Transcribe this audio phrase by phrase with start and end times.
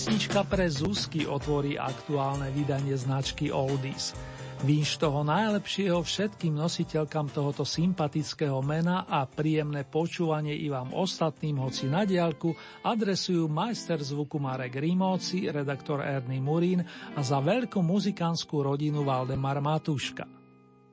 [0.00, 4.16] Pesnička pre Zuzky otvorí aktuálne vydanie značky Oldies.
[4.64, 11.92] Vínš toho najlepšieho všetkým nositeľkám tohoto sympatického mena a príjemné počúvanie i vám ostatným, hoci
[11.92, 16.80] na diálku, adresujú majster zvuku Marek Rimóci, redaktor Erny Murín
[17.12, 20.24] a za veľkú muzikánskú rodinu Valdemar Matuška.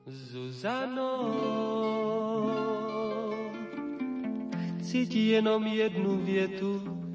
[0.03, 1.11] Zuzano,
[4.83, 7.06] chci ti jenom jednu vietu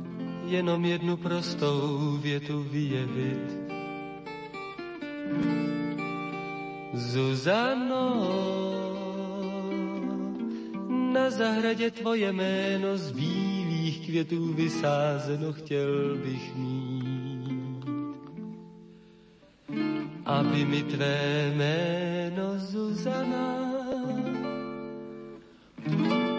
[0.52, 3.72] jenom jednu prostou větu vyjevit.
[6.92, 8.04] Zuzano,
[11.12, 17.84] na zahradě tvoje jméno z bílých květů vysázeno chtěl bych mít.
[20.24, 23.72] Aby mi tvé jméno Zuzana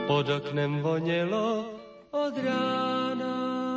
[0.07, 1.65] pod oknem vonělo
[2.11, 3.72] od rána.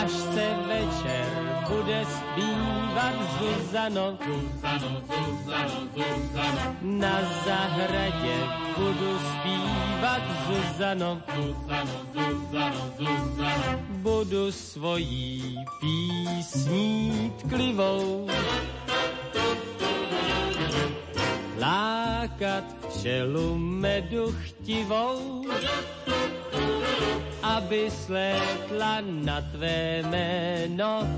[0.00, 1.26] Až se večer
[1.68, 4.18] bude zpívat Zuzano.
[4.26, 6.76] Zuzano, Zuzano, Zuzano.
[6.82, 8.36] Na zahradě
[8.76, 11.22] budu zpívat Zuzano.
[11.36, 13.78] Zuzano, Zuzano, Zuzano.
[13.88, 18.26] Budu svojí písní tklivou
[21.60, 25.44] lákat včelu medu chtivou
[27.42, 31.08] aby slétla na tvé jméno.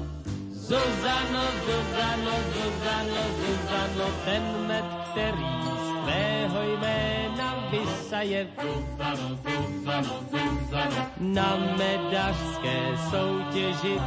[0.51, 8.49] Zuzano, Zuzano, Zuzano, Zuzano, ten med, který z tvého jména vysaje.
[8.63, 11.03] Zuzano, Zuzano, Zuzano.
[11.19, 12.79] Na medařské
[13.11, 14.01] soutěži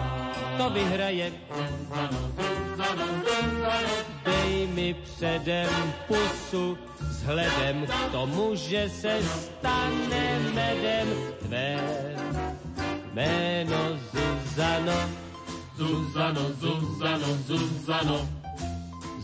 [0.58, 1.32] to vyhraje.
[1.52, 3.94] Zuzano, Zuzano, Zuzano.
[4.26, 11.08] Dej mi předem pusu, vzhledem k tomu, že se stane medem
[11.40, 11.80] tvé
[13.14, 15.00] jméno Zuzano.
[15.78, 18.20] Zuzano, Zuzano, Zuzano.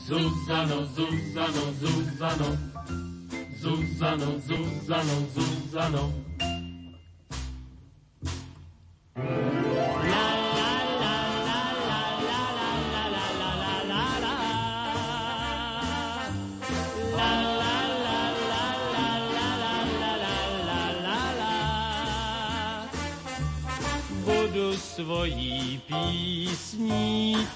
[0.07, 2.57] Zuzano, Zuzano, Zuzano.
[3.61, 6.30] Zuzano, Zuzano, Zuzano.
[6.30, 6.30] svojí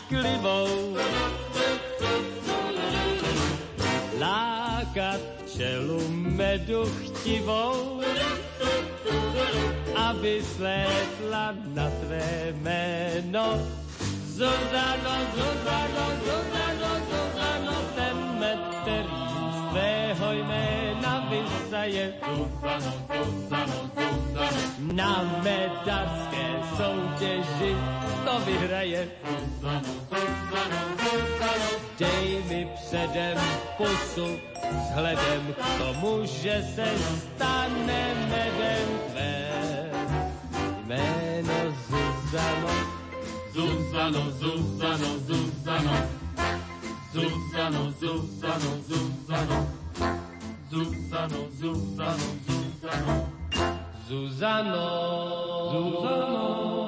[0.08, 0.98] klivou.
[4.20, 5.22] Lákat
[5.58, 8.02] čelu medu chtivou,
[9.96, 13.60] aby slétla na tvé jméno.
[14.36, 19.08] Zuzano, Zuzano, Zuzano, Zuzano, ten med, který
[19.52, 22.14] z tvého jména vysaje.
[22.20, 23.85] Zuzano, Zuzano.
[24.80, 27.76] Na medařské soutěži
[28.26, 29.08] to vyhraje.
[32.00, 33.38] Dej mi předem
[33.78, 34.40] pusu,
[34.72, 39.52] vzhledem k tomu, že se stane medem tvé
[40.86, 41.76] jméno.
[41.90, 42.70] Zuzano,
[43.54, 45.96] Zuzano, Zuzano.
[47.14, 47.92] Zuzano, Zuzano,
[48.88, 49.68] Zuzano.
[50.70, 52.26] Zuzano, Zuzano, Zuzano.
[52.46, 53.45] Zuzano,
[54.08, 56.85] Zuzano, Zuzano.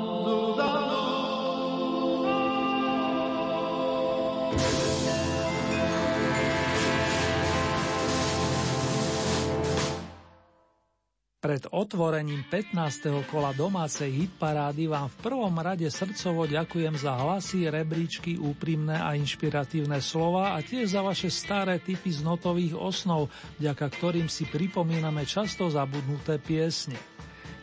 [11.37, 13.29] Pred otvorením 15.
[13.29, 20.01] kola domácej hitparády vám v prvom rade srdcovo ďakujem za hlasy, rebríčky, úprimné a inšpiratívne
[20.01, 23.29] slova a tiež za vaše staré typy z notových osnov,
[23.61, 26.97] vďaka ktorým si pripomíname často zabudnuté piesne.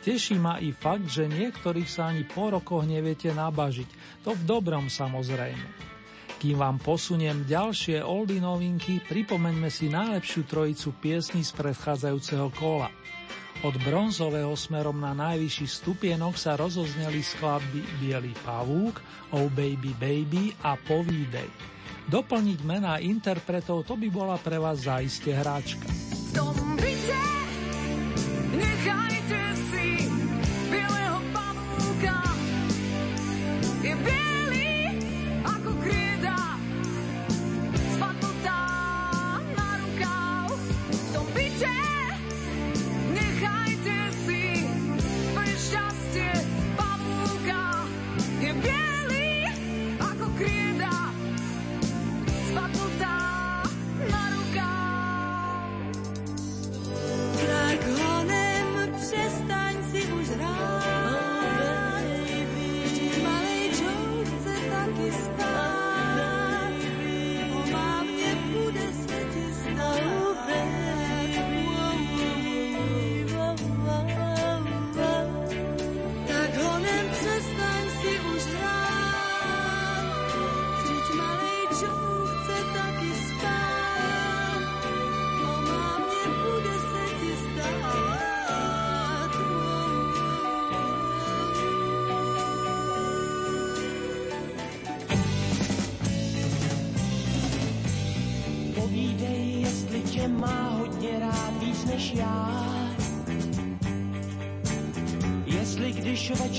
[0.07, 4.87] Teší ma i fakt, že niektorých sa ani po rokoch neviete nabažiť, to v dobrom
[4.87, 5.67] samozrejme.
[6.39, 12.87] Kým vám posuniem ďalšie oldy novinky, pripomeňme si najlepšiu trojicu piesní z predchádzajúceho kola–
[13.65, 19.01] od bronzového smerom na najvyšší stupienok sa rozozneli skladby Bielý pavúk,
[19.33, 21.49] Oh Baby Baby a Povídej.
[22.05, 25.89] Doplniť mená interpretov to by bola pre vás zaiste hráčka.
[25.89, 26.74] V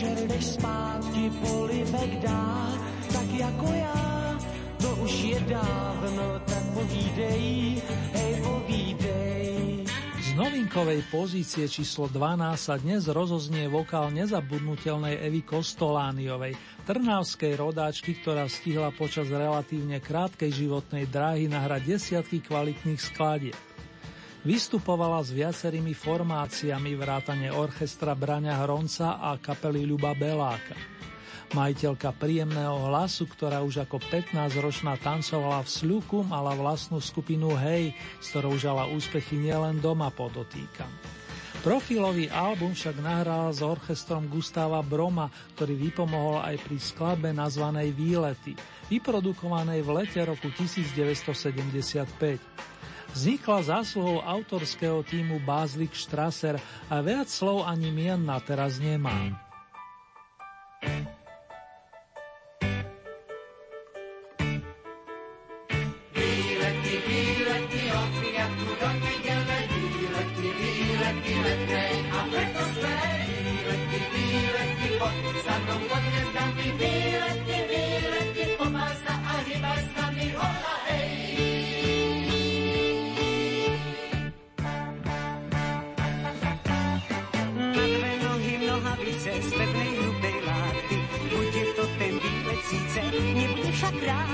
[0.05, 1.31] večer jdeš spát, ti
[2.21, 2.73] dá,
[3.13, 4.37] tak jako já,
[4.81, 7.81] to už je dávno, tak povídej,
[8.13, 9.85] hej povídej.
[10.21, 18.45] Z novinkovej pozície číslo 12 sa dnes rozoznie vokál nezabudnutelnej Evy Kostolániovej, trnavskej rodáčky, ktorá
[18.51, 23.55] stihla počas relatívne krátkej životnej dráhy nahrať desiatky kvalitných skladieb.
[24.45, 30.77] Vystupovala s viacerými formáciami vrátane orchestra Braňa Hronca a kapely Ľuba Beláka.
[31.57, 38.37] Majiteľka príjemného hlasu, ktorá už ako 15-ročná tancovala v Sľuku, mala vlastnú skupinu Hej, s
[38.37, 40.93] ktorou žala úspechy nielen doma podotýkam.
[41.65, 48.53] Profilový album však nahral s orchestrom Gustava Broma, ktorý vypomohol aj pri skladbe nazvanej Výlety,
[48.93, 52.74] vyprodukovanej v lete roku 1975.
[53.15, 56.59] Vznikla zásluhou autorského týmu Bázlik Strasser
[56.91, 59.39] a viac slov ani mien na teraz nemám.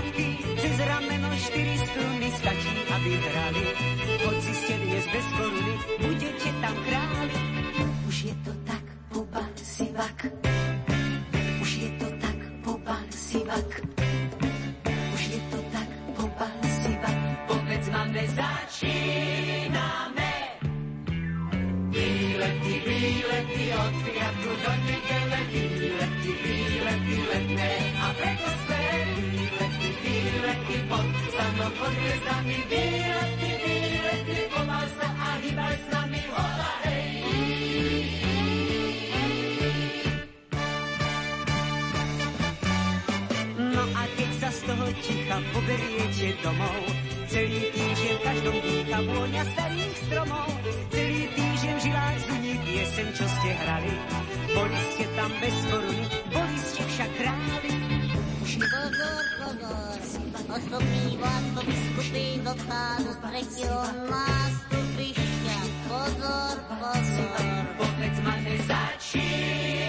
[0.01, 0.27] skládky,
[0.57, 3.63] cez rameno štyri struny stačí, aby hrali.
[4.25, 7.37] Hoci ste dnes bez koruny, budete tam králi.
[8.09, 8.83] Už je to tak,
[9.13, 10.17] poba si vak.
[11.61, 13.69] Už je to tak, poba si vak.
[15.13, 17.17] Už je to tak, poba si vak.
[17.45, 20.31] Povedz máme, začíname.
[21.93, 25.20] Výlety, výlety, od piatku do nedele.
[31.81, 37.05] Pod hviezdami výletky, výletky, pomal sa a hýbaj s nami, hola, hej.
[43.57, 46.77] No a keď sa z toho ticha poberiete domov,
[47.33, 50.49] celý týždeň každou každom dýcha vôňa starých stromov,
[50.93, 53.93] celý týždeň v žilách zuní piesem, čo ste hrali.
[54.53, 57.73] Boli ste tam bez koruny, boli ste však králi.
[58.45, 59.90] Už nebol, bol, bol, bol.
[60.51, 65.57] Osobný vlastok skupín do stádu tretieho nástupišťa.
[65.87, 67.43] Pozor, pozor.
[67.79, 69.80] Povedz, máte začít.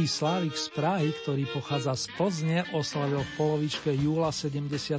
[0.00, 4.96] Zlatý Slávik z Prahy, ktorý pochádza z Plzne, oslavil v polovičke júla 76.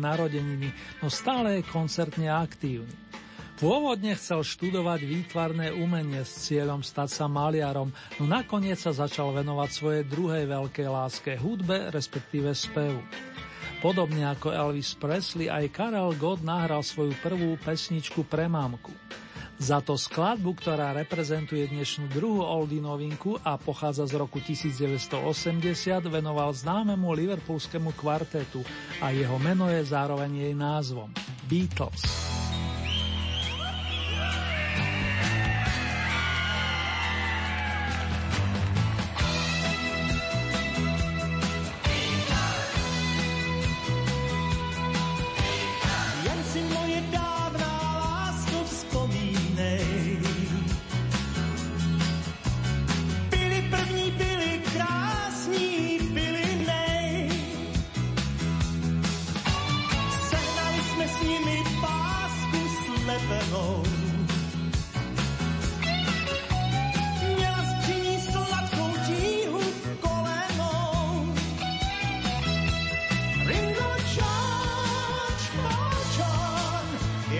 [0.00, 0.72] narodeniny,
[1.04, 2.88] no stále je koncertne aktívny.
[3.60, 9.68] Pôvodne chcel študovať výtvarné umenie s cieľom stať sa maliarom, no nakoniec sa začal venovať
[9.76, 13.04] svojej druhej veľkej láske hudbe, respektíve spevu.
[13.84, 18.96] Podobne ako Elvis Presley, aj Karel Gott nahral svoju prvú pesničku pre mamku.
[19.60, 25.20] Za to skladbu, ktorá reprezentuje dnešnú druhú oldie novinku a pochádza z roku 1980,
[26.08, 28.64] venoval známemu liverpoolskému kvartetu
[29.04, 31.12] a jeho meno je zároveň jej názvom
[31.44, 32.00] Beatles.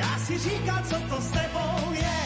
[0.00, 2.20] já si říkal, co to s tebou je.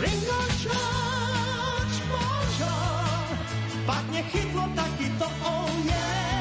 [0.00, 3.38] Ringo George, Paul John,
[3.86, 6.39] pak mě chytlo taky to oh yeah.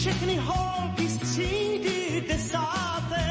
[0.00, 3.26] Všechny holky z třídy desáté.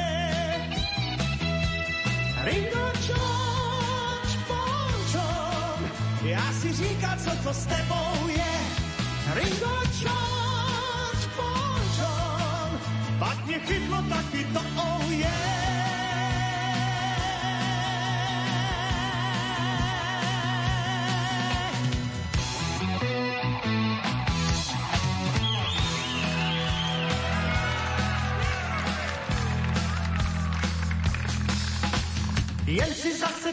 [2.43, 5.89] Ringo George, Bon John,
[6.23, 7.98] já si říkal, co to s tebou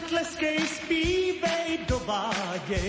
[0.07, 2.87] Atlas ke speed bay dobaye.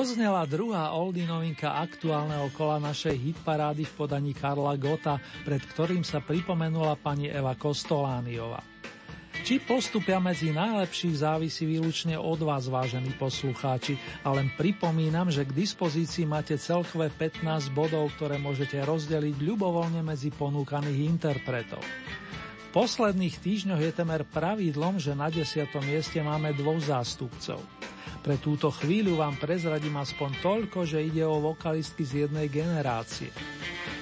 [0.00, 6.24] Doznela druhá oldie novinka aktuálneho kola našej hitparády v podaní Karla Gota, pred ktorým sa
[6.24, 8.64] pripomenula pani Eva Kostolániova.
[9.44, 15.52] Či postupia medzi najlepších závisí výlučne od vás, vážení poslucháči, a len pripomínam, že k
[15.52, 21.84] dispozícii máte celkové 15 bodov, ktoré môžete rozdeliť ľubovoľne medzi ponúkaných interpretov.
[22.56, 27.60] V posledných týždňoch je temer pravidlom, že na desiatom mieste máme dvoch zástupcov.
[28.20, 33.32] Pre túto chvíľu vám prezradím aspoň toľko, že ide o vokalistky z jednej generácie.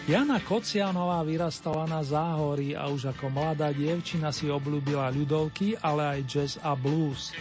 [0.09, 6.21] Jana Kocianová vyrastala na záhorí a už ako mladá dievčina si obľúbila ľudovky, ale aj
[6.25, 7.37] jazz a blues.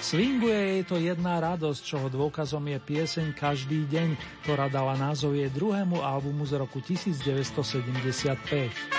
[0.00, 5.48] Swinguje jej to jedna radosť, čoho dôkazom je pieseň Každý deň, ktorá dala názov jej
[5.48, 8.95] druhému albumu z roku 1975.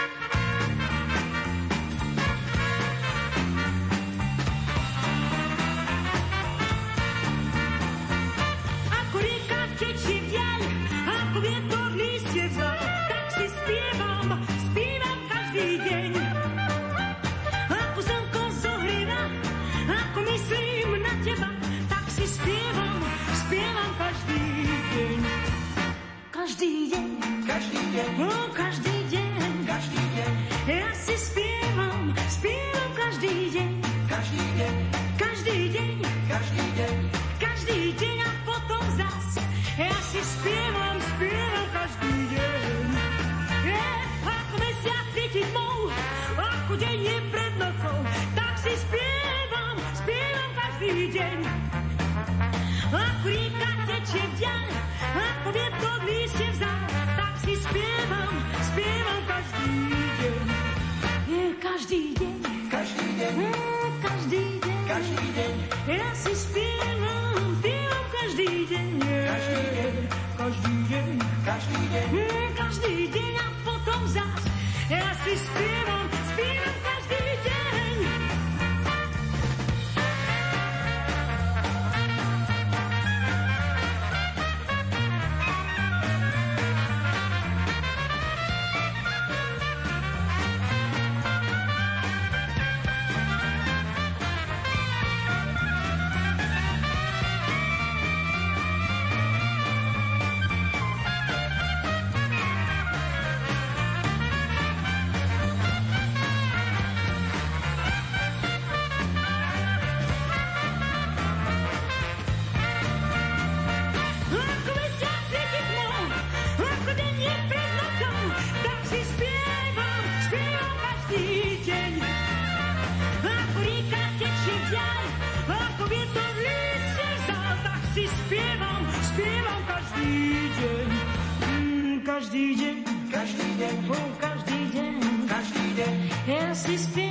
[132.18, 132.78] každý deň,
[133.14, 133.76] každý deň,
[134.18, 134.94] každý deň,
[135.30, 135.94] každý deň.
[136.26, 137.07] Ja si spievam,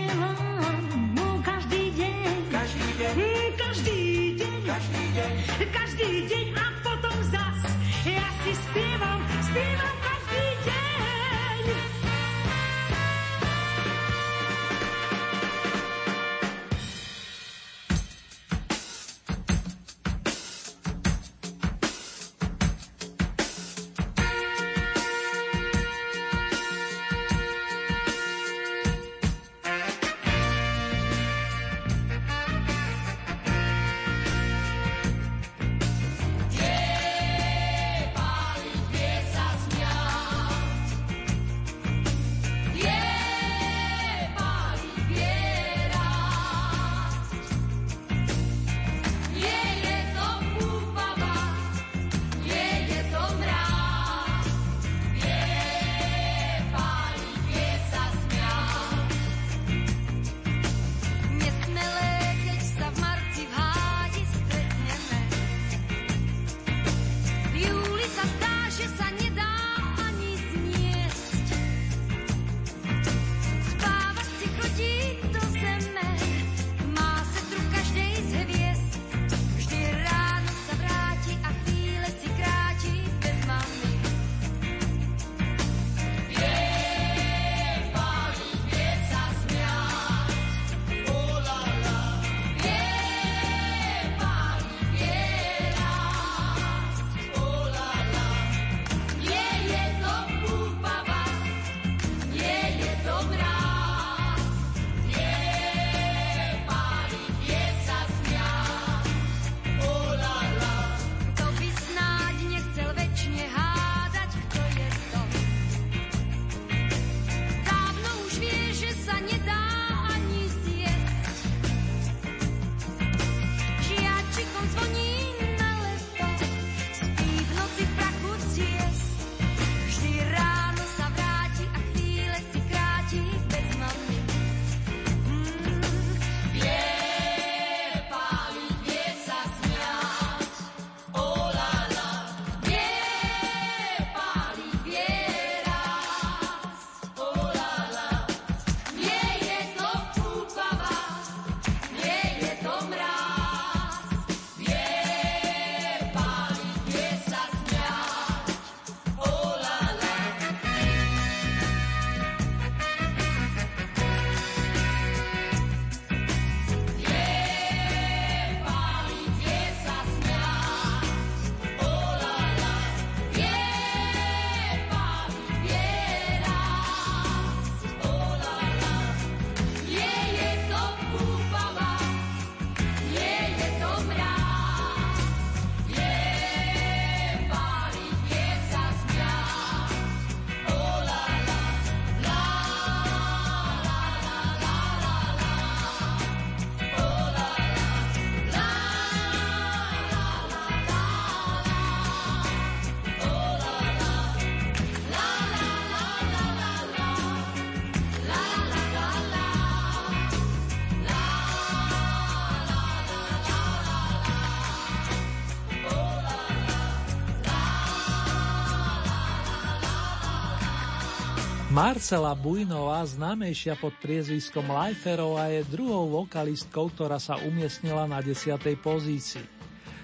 [221.76, 228.56] Marcela Bujnová, známejšia pod priezviskom Lajferová, je druhou vokalistkou, ktorá sa umiestnila na 10.
[228.80, 229.44] pozícii.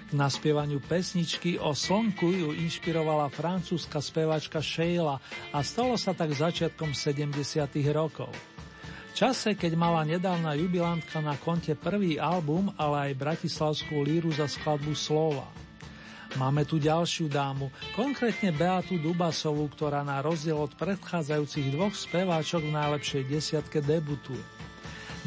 [0.05, 5.17] K naspievaniu pesničky o slnku ju inšpirovala francúzska spevačka Sheila
[5.49, 7.41] a stalo sa tak začiatkom 70.
[7.89, 8.29] rokov.
[9.09, 14.45] V čase, keď mala nedávna jubilantka na konte prvý album, ale aj bratislavskú líru za
[14.45, 15.49] skladbu Slova.
[16.33, 22.73] Máme tu ďalšiu dámu, konkrétne Beatu Dubasovú, ktorá na rozdiel od predchádzajúcich dvoch speváčok v
[22.73, 24.41] najlepšej desiatke debutuje.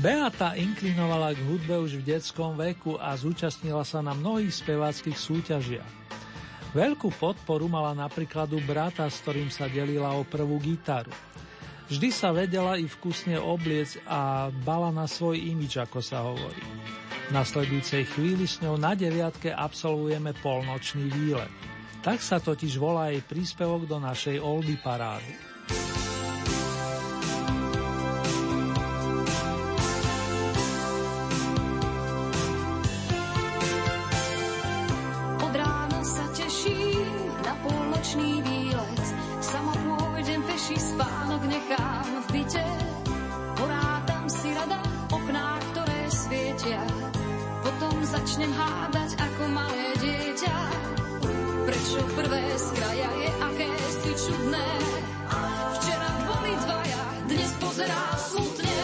[0.02, 5.92] Beata inklinovala k hudbe už v detskom veku a zúčastnila sa na mnohých speváckých súťažiach.
[6.74, 11.14] Veľkú podporu mala napríklad u brata, s ktorým sa delila o prvú gitaru.
[11.86, 16.62] Vždy sa vedela i vkusne obliec a bala na svoj imič, ako sa hovorí.
[17.26, 21.50] V nasledujúcej chvíli s ňou na deviatke absolvujeme polnočný výlet.
[22.02, 25.30] Tak sa totiž volá jej príspevok do našej Oldy parády.
[48.46, 50.56] začnem hádať ako malé dieťa.
[51.66, 54.66] Prečo prvé z kraja je aké si čudné?
[55.74, 58.78] Včera boli dvaja, dnes pozerá smutne.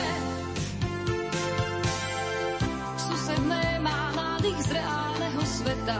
[2.98, 5.98] Susedné má nádych z reálneho sveta.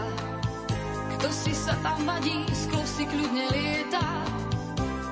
[1.14, 4.07] Kto si sa tam vadí, sklo si kľudne lieta.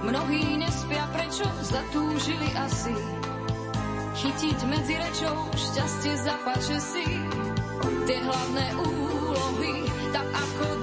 [0.03, 2.99] Mnohí nespia, prečo zatúžili asi.
[4.19, 7.30] Chytiť medzi rečou šťastie zapače si
[8.11, 10.80] tie hlavné úlohy, tak ako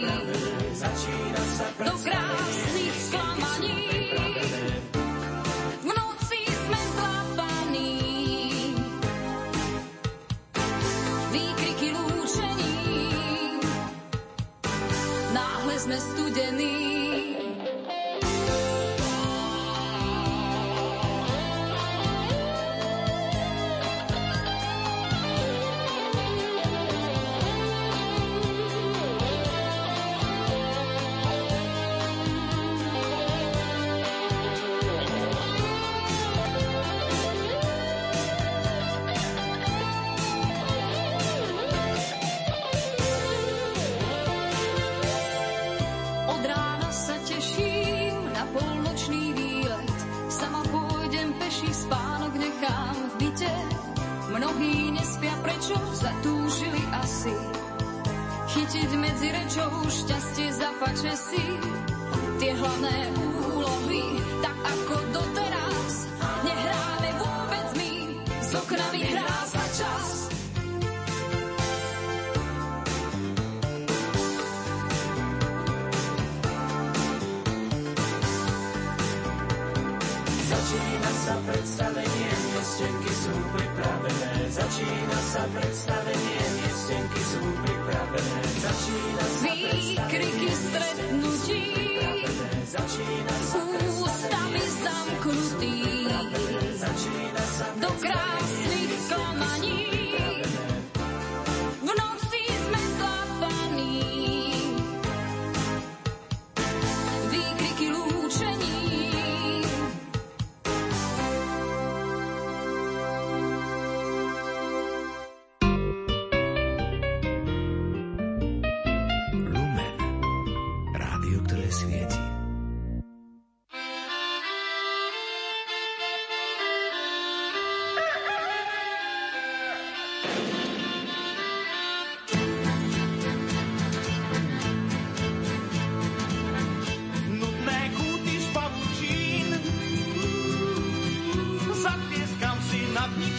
[0.00, 0.38] pravdy.
[0.74, 1.66] Začína sa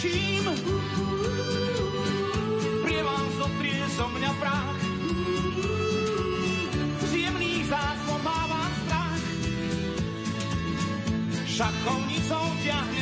[0.02, 0.42] Čím
[2.82, 4.82] Prievan zotrie so mňa prach.
[7.06, 7.70] Z jemných
[8.26, 9.22] mávam strach.
[11.46, 13.01] Šachovnicou ťahne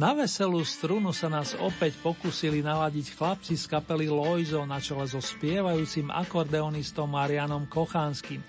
[0.00, 5.20] Na veselú strunu sa nás opäť pokúsili naladiť chlapci z kapely Loizo na čele so
[5.20, 8.40] spievajúcim akordeonistom Marianom Kochanským,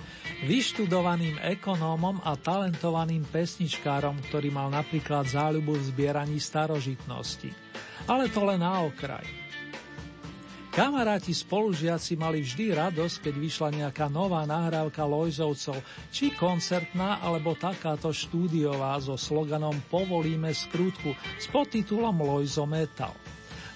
[0.48, 7.52] vyštudovaným ekonómom a talentovaným pesničkárom, ktorý mal napríklad záľubu v zbieraní starožitnosti.
[8.08, 9.28] Ale to len na okraj.
[10.72, 15.84] Kamaráti spolužiaci mali vždy radosť, keď vyšla nejaká nová nahrávka Lojzovcov,
[16.16, 23.12] či koncertná, alebo takáto štúdiová so sloganom Povolíme skrutku s podtitulom Lojzo Metal.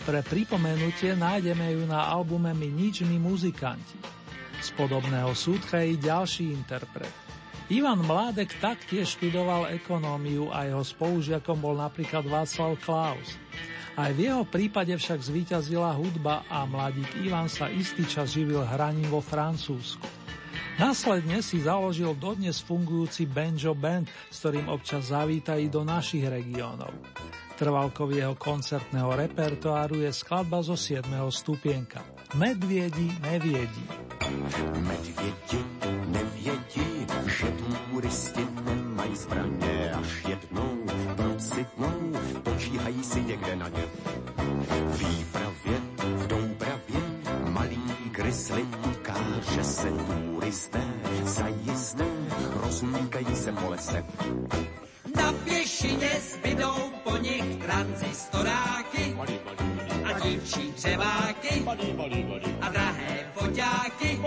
[0.07, 3.99] Pre pripomenutie nájdeme ju na albume My nič, my muzikanti.
[4.63, 7.24] Z podobného súdka je ďalší interpret.
[7.65, 13.41] Ivan Mládek taktiež študoval ekonómiu a jeho spolužiakom bol napríklad Václav Klaus.
[13.97, 19.09] Aj v jeho prípade však zvíťazila hudba a mladík Ivan sa istý čas živil hraním
[19.09, 20.05] vo Francúzsku.
[20.77, 26.91] Následne si založil dodnes fungujúci Banjo Band, s ktorým občas zavíta i do našich regiónov.
[27.55, 31.07] Trvalkov jeho koncertného repertoáru je skladba zo 7.
[31.31, 32.14] stupienka.
[32.33, 33.85] Medviedi neviedi.
[34.81, 35.61] Medviedi
[36.09, 36.87] neviedi,
[37.29, 40.77] že turisti nemají zbraně až jednou
[41.15, 42.11] procitnou,
[42.43, 43.83] počíhají si někde na ně.
[44.97, 47.01] Výpravě v Doubravě
[47.49, 50.81] malý krysli ukáže se turisté
[51.23, 52.05] zajisté
[52.63, 54.03] rozmíkají se po lese.
[55.15, 59.15] Na pěšině zbydou po nich transistoráky
[60.05, 61.65] a dívčí dřeváky
[62.61, 64.19] a drahé foťáky.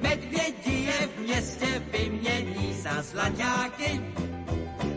[0.00, 4.00] Medvědi je v městě vymění za zlaťáky.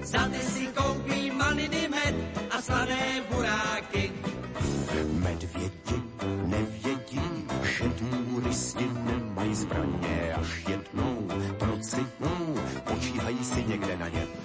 [0.03, 2.15] Za ty si koupí maliny med
[2.51, 4.11] a slané buráky.
[5.13, 5.97] Medvědi
[6.45, 11.27] nevědí, že turisti nemají zbraně až jednou
[11.59, 14.42] procitnou, počíhají si někde na ně.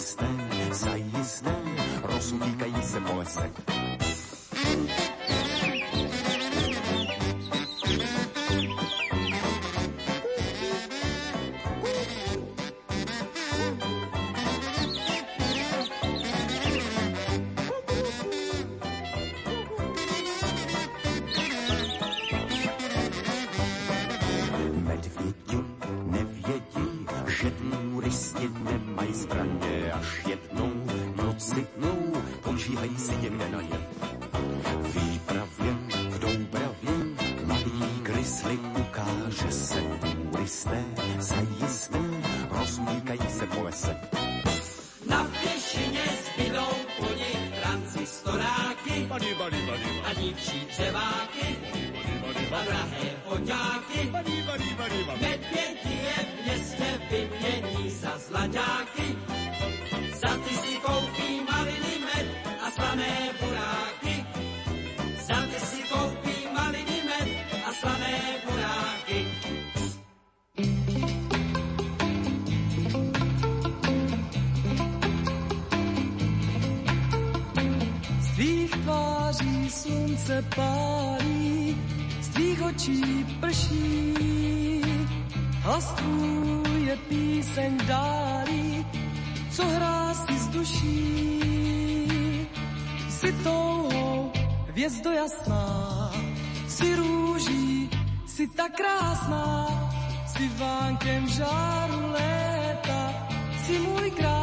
[0.00, 0.26] Turisté
[0.72, 1.54] zajisté
[2.02, 3.50] rozmíkají se po lese.
[54.06, 55.04] Foťáky.
[55.20, 59.16] Medvědi je v městě vymění za zlaťáky.
[60.14, 62.26] Za ty si koupí maliny med
[62.66, 64.24] a slané buráky.
[65.22, 67.28] Za ty si koupí maliny med
[67.64, 69.26] a slané buráky.
[78.20, 80.89] Z tvých tváří slunce tvých
[82.80, 84.80] očí prší.
[85.60, 85.94] Hlas
[86.84, 88.86] je píseň dálí,
[89.52, 92.08] co hrá si z duší.
[93.08, 94.32] Jsi touhou,
[94.68, 96.10] hvězdo jasná,
[96.68, 97.90] jsi růží,
[98.26, 99.68] jsi tak krásná,
[100.26, 103.28] jsi vánkem žáru léta,
[103.60, 104.39] jsi můj krásný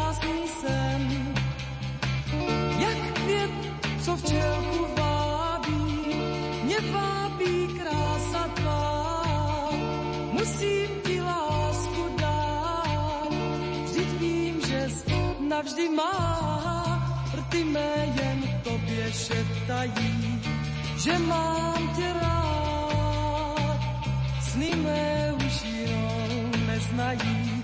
[15.77, 17.23] navždy má.
[17.37, 20.41] Rty mé jen tobě šeptají,
[20.97, 23.79] že mám tě rád.
[24.41, 27.63] Sny mé už jinou neznají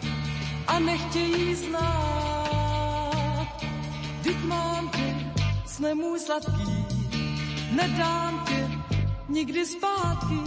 [0.67, 2.83] a nechtějí znát.
[4.19, 5.15] Vždyť mám tě,
[5.65, 6.85] sne můj sladký,
[7.71, 8.69] nedám tě
[9.29, 10.39] nikdy zpátky.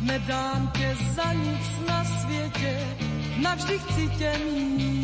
[0.00, 2.96] Nedám tě za nic na světě,
[3.42, 4.95] navždy chci tě mít.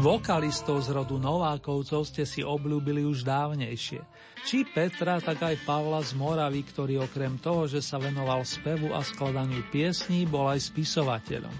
[0.00, 4.00] Vokalistov z rodu Novákovcov ste si obľúbili už dávnejšie.
[4.48, 9.04] Či Petra, tak aj Pavla z Moravy, ktorý okrem toho, že sa venoval spevu a
[9.04, 11.52] skladaniu piesní, bol aj spisovateľom.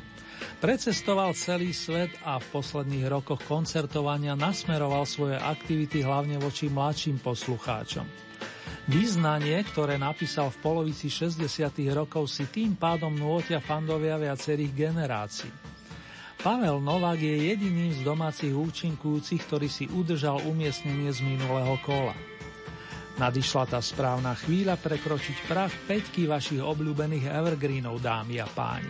[0.56, 8.08] Precestoval celý svet a v posledných rokoch koncertovania nasmeroval svoje aktivity hlavne voči mladším poslucháčom.
[8.88, 11.44] Význanie, ktoré napísal v polovici 60.
[11.92, 15.52] rokov, si tým pádom nôtia fandovia viacerých generácií.
[16.40, 22.16] Pavel Novák je jediným z domácich účinkujúcich, ktorý si udržal umiestnenie z minulého kola.
[23.20, 28.88] Nadišla tá správna chvíľa prekročiť prach peťky vašich obľúbených evergreenov, dámy a páni.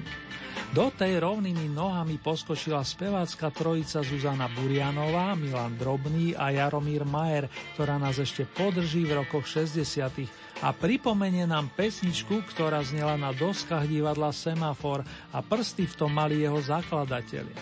[0.71, 7.99] Do tej rovnými nohami poskočila spevácka trojica Zuzana Burianová, Milan Drobný a Jaromír Majer, ktorá
[7.99, 14.29] nás ešte podrží v rokoch 60 a pripomenie nám pesničku, ktorá znela na doskách divadla
[14.29, 15.01] Semafor
[15.33, 17.57] a prsty v tom mali jeho zakladatelia.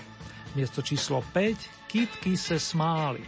[0.59, 1.55] Miesto číslo 5
[1.87, 3.23] Kitky se smáli.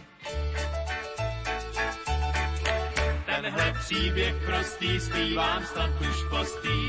[3.25, 6.79] Tenhle příběh prostý zpívám snad už postý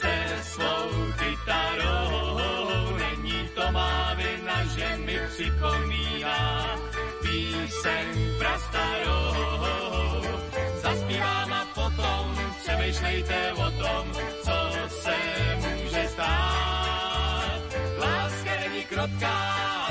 [0.00, 0.88] se svou
[1.20, 2.96] kytarou.
[2.96, 6.40] Není to má vina, že mi připomíná
[7.22, 8.08] píseň
[8.38, 9.35] prastarou
[12.86, 14.12] přemýšlejte o tom,
[14.42, 15.16] co se
[15.56, 17.60] může stát.
[17.98, 19.38] Láska není krotká,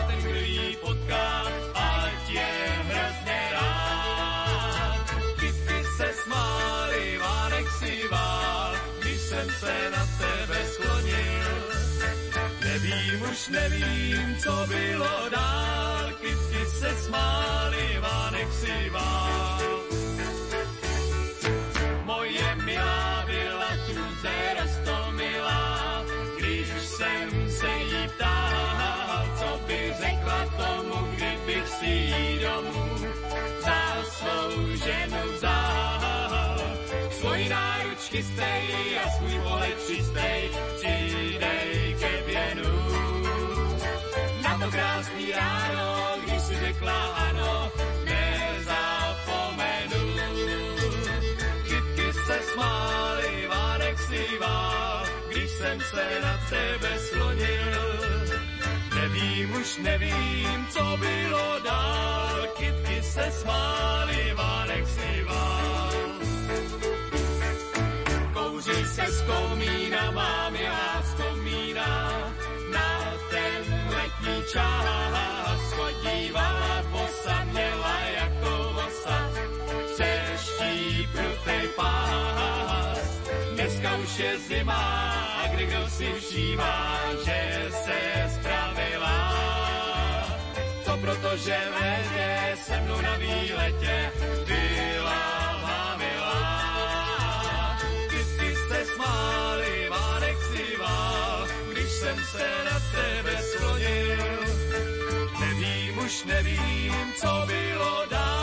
[0.08, 1.44] ten, kdo ji potká,
[1.74, 2.48] ať je
[2.84, 5.06] hrozně rád.
[5.40, 11.64] Kytky se smály, vánek si vál, když jsem se na tebe sklonil.
[12.64, 19.45] Nevím, už nevím, co bylo dál, kytky se smály, vánek si vál.
[59.66, 64.86] Už nevím, co bylo dál, kytky se smály, vánek
[65.26, 65.92] vál.
[68.34, 72.10] Kouří se z komína, mám já vzpomíná
[72.74, 75.74] na ten letní čas.
[75.76, 79.30] Chodívala posadněla jako vosa,
[79.94, 83.22] přeští prutej pás.
[83.54, 84.84] Dneska už je zima,
[85.44, 88.16] a kdy kdo si všímá, že se
[91.30, 94.12] protože v létě se mnou na výletě
[94.46, 97.78] byla má milá.
[98.08, 104.18] Vždycky se smáli, Vánek si vál, když jsem se na tebe slonil.
[105.40, 108.35] Nevím, už nevím, co bylo dál,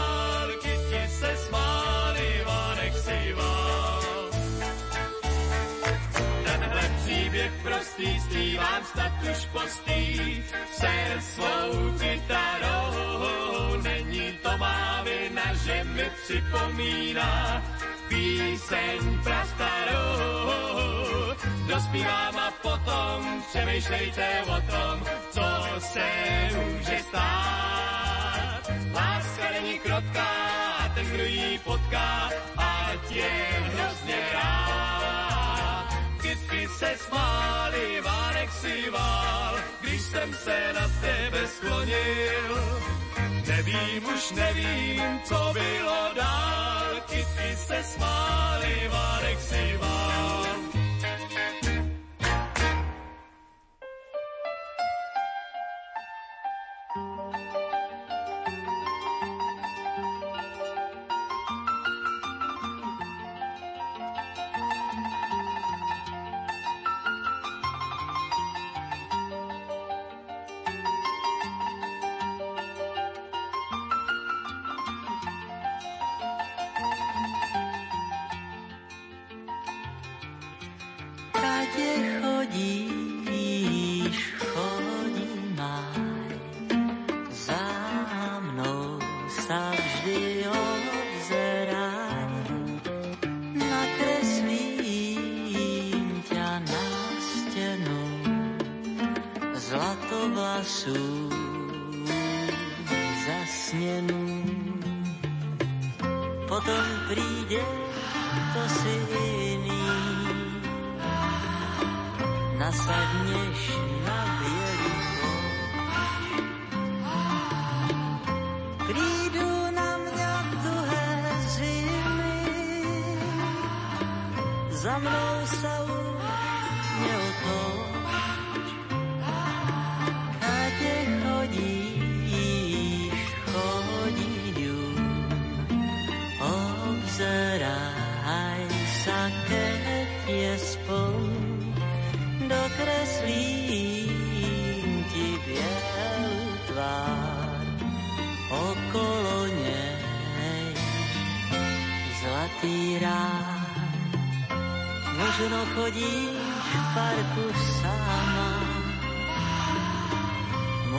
[7.42, 16.10] příběh prostý zpívám snad už postý, se svou kytarou není to má vina, že mi
[16.22, 17.62] připomíná
[18.08, 20.22] píseň prastarou.
[21.66, 25.42] Dospívám a potom přemýšlejte o tom, co
[25.78, 26.10] se
[26.54, 28.70] může stát.
[28.94, 30.28] Láska není krotká
[30.94, 33.30] ten, kdo ji potká, ať je
[33.74, 34.71] hrozně rád.
[36.82, 42.82] Se smály, Vánek si vál, když jsem se na tebe sklonil.
[43.46, 50.41] Nevím, už nevím, co bylo dál, kytky se smály, Vánek si vál.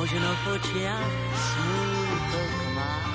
[0.04, 3.12] možno v očiach smútok máš.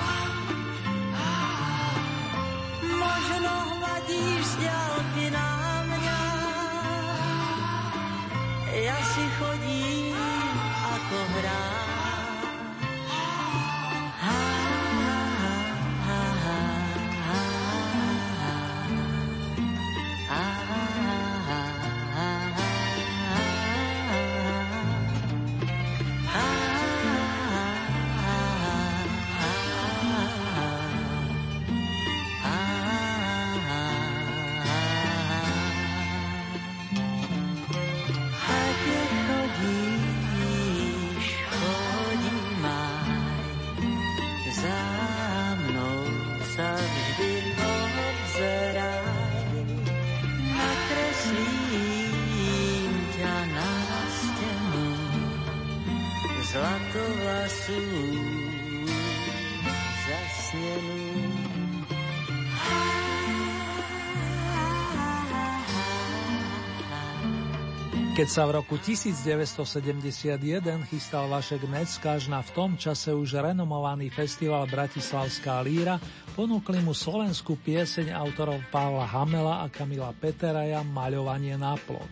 [68.19, 70.43] Keď sa v roku 1971
[70.91, 76.03] chystal Vašek Neckáž na v tom čase už renomovaný festival Bratislavská líra,
[76.35, 82.11] ponúkli mu slovenskú pieseň autorov Pavla Hamela a Kamila Peteraja Maľovanie na plot.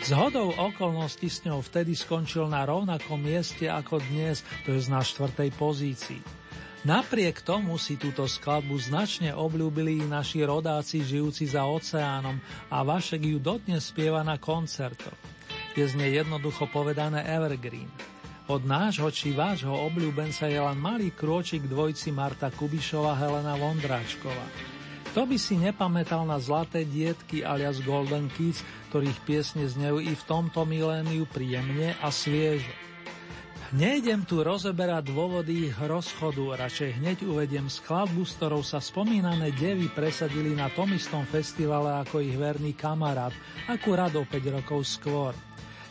[0.00, 5.04] Z hodou okolností s ňou vtedy skončil na rovnakom mieste ako dnes, to je na
[5.04, 6.24] štvrtej pozícii.
[6.88, 12.40] Napriek tomu si túto skladbu značne obľúbili i naši rodáci žijúci za oceánom
[12.72, 15.33] a Vašek ju dodnes spieva na koncertoch
[15.74, 17.90] je z nej jednoducho povedané evergreen.
[18.44, 24.46] Od nášho či vášho obľúbenca je len malý krôčik dvojci Marta Kubišova Helena Vondráčková.
[25.14, 28.60] Kto by si nepamätal na Zlaté dietky alias Golden Kids,
[28.92, 32.93] ktorých piesne znejú i v tomto miléniu príjemne a sviežo.
[33.74, 39.90] Nejdem tu rozeberať dôvody ich rozchodu, radšej hneď uvediem skladbu, s ktorou sa spomínané devy
[39.90, 43.34] presadili na tom istom festivale ako ich verný kamarát,
[43.66, 45.34] akurát o 5 rokov skôr.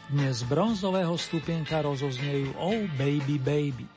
[0.07, 3.92] Dnes z bronzového stupienka rozoznejú Oh Baby Baby.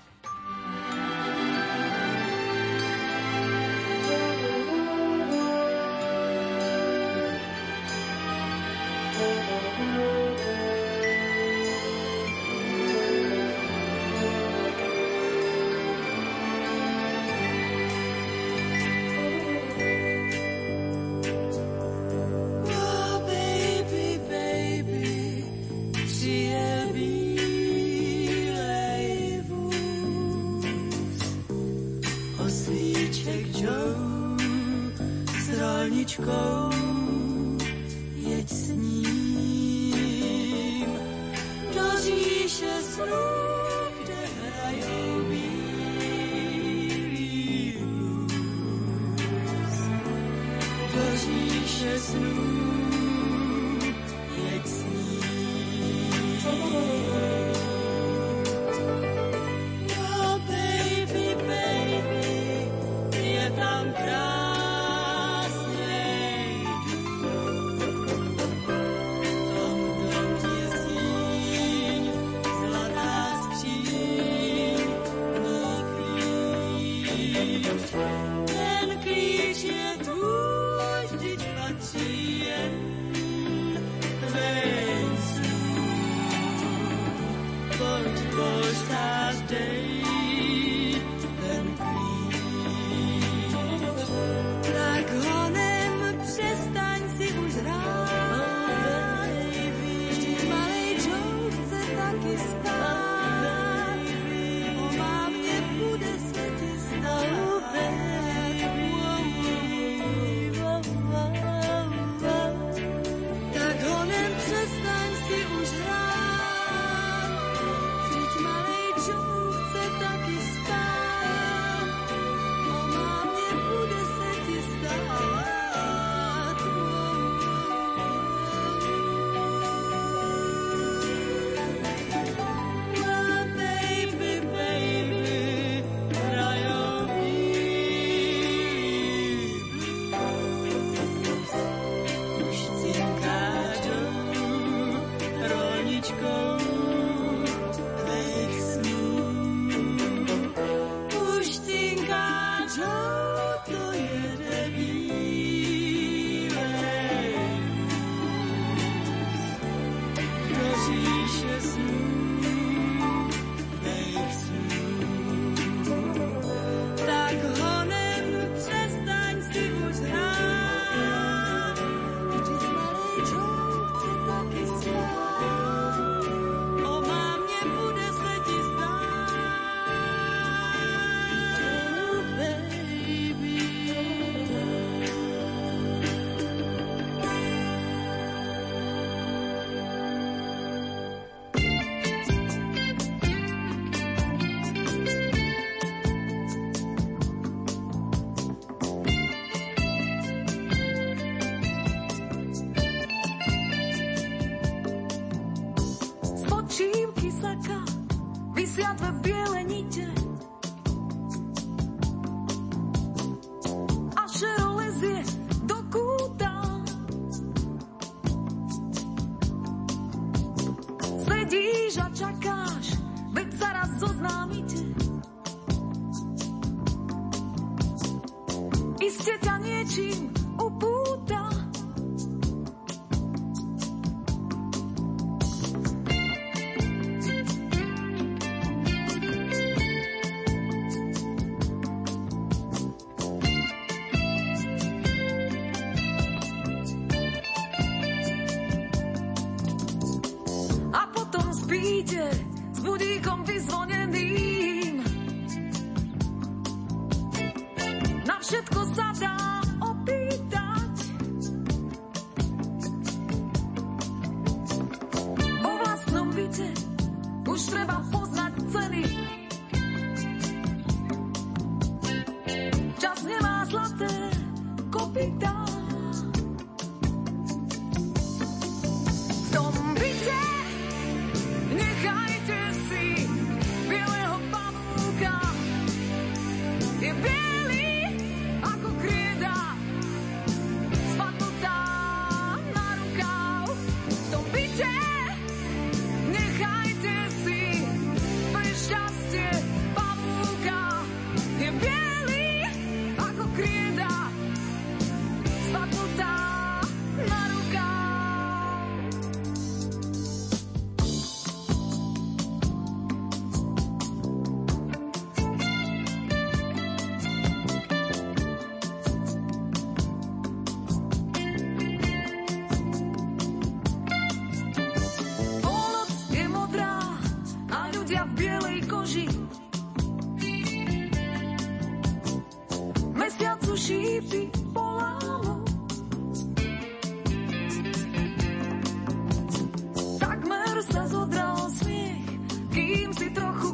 [343.19, 343.66] si trochu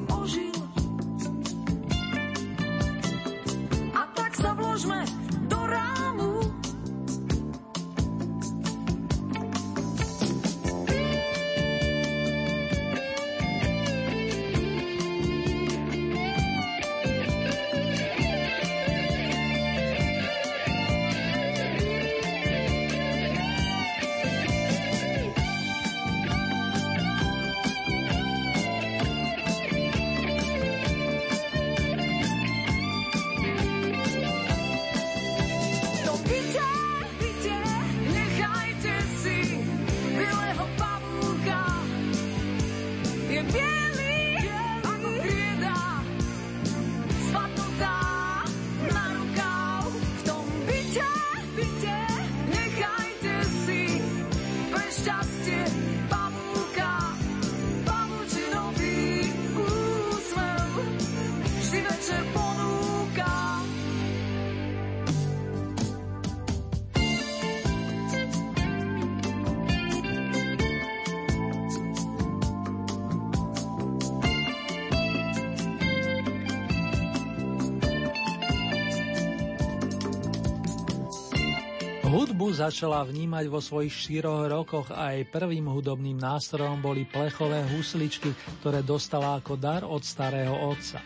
[82.63, 88.31] začala vnímať vo svojich štyroch rokoch a jej prvým hudobným nástrojom boli plechové husličky,
[88.63, 91.03] ktoré dostala ako dar od starého otca.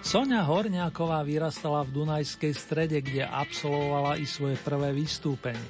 [0.00, 5.68] Sonia Horňáková vyrastala v Dunajskej strede, kde absolvovala i svoje prvé vystúpenie.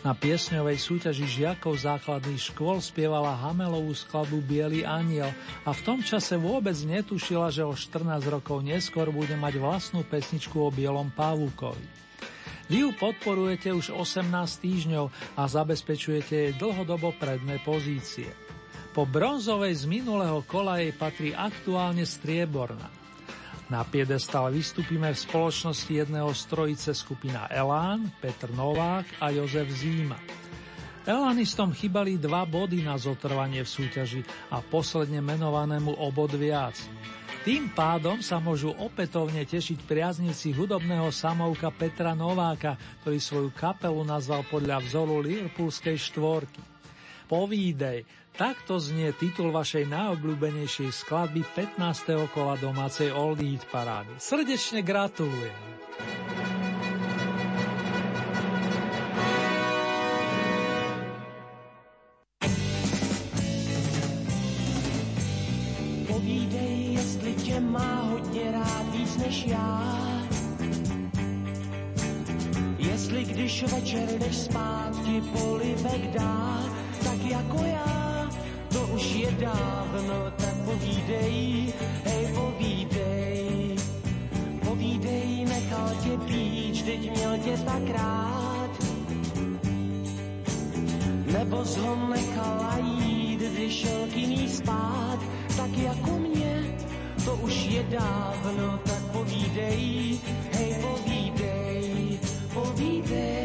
[0.00, 5.32] Na piesňovej súťaži žiakov základných škôl spievala Hamelovú skladbu Bielý aniel
[5.64, 10.60] a v tom čase vôbec netušila, že o 14 rokov neskôr bude mať vlastnú pesničku
[10.60, 12.03] o Bielom pavúkovi.
[12.66, 14.24] Vy ju podporujete už 18
[14.64, 18.32] týždňov a zabezpečujete jej dlhodobo predné pozície.
[18.94, 22.88] Po bronzovej z minulého kola jej patrí aktuálne strieborná.
[23.68, 30.20] Na piedestal vystúpime v spoločnosti jedného strojice skupina Elán, Petr Novák a Jozef Zíma.
[31.04, 36.80] Elanistom chybali dva body na zotrvanie v súťaži a posledne menovanému obod viac.
[37.44, 42.72] Tým pádom sa môžu opätovne tešiť priaznici hudobného samovka Petra Nováka,
[43.04, 46.64] ktorý svoju kapelu nazval podľa vzoru Liverpoolskej štvorky.
[47.28, 52.32] Povídej, takto znie titul vašej najobľúbenejšej skladby 15.
[52.32, 54.16] kola domácej Oldie Hit parády.
[54.16, 56.23] Srdečne gratulujem.
[72.78, 76.64] Jestli když večer jdeš spát, ti polivek dá,
[77.04, 78.30] tak jako já,
[78.72, 81.72] to už je dávno, tak povídej,
[82.04, 83.76] hej povídej.
[84.64, 88.70] Povídej, nechal tě píč, teď měl tě tak rád.
[91.32, 95.18] Nebo ho nechala jít, když šel k spát,
[95.56, 96.76] tak jako mě,
[97.24, 100.20] to už je dávno, tak povídej,
[100.52, 102.18] hej povídej,
[102.52, 103.43] povídej.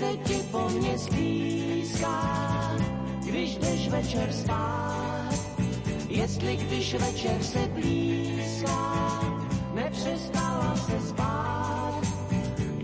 [0.00, 2.16] Se ti po mně stýská,
[3.20, 5.34] když jdeš večer spát.
[6.08, 9.20] Jestli když večer se blízká,
[9.74, 12.00] nepřestala se spát.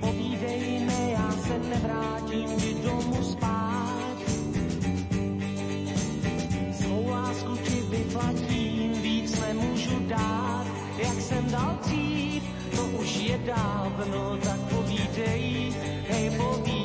[0.01, 4.17] Povídej ne, já se nevrátím kdy domů spát.
[6.73, 10.67] Svou lásku ti vyplatím, víc nemůžu dát,
[10.99, 12.43] jak jsem dal dřív,
[12.77, 15.73] to už je dávno, tak povídej,
[16.09, 16.76] hej povídej.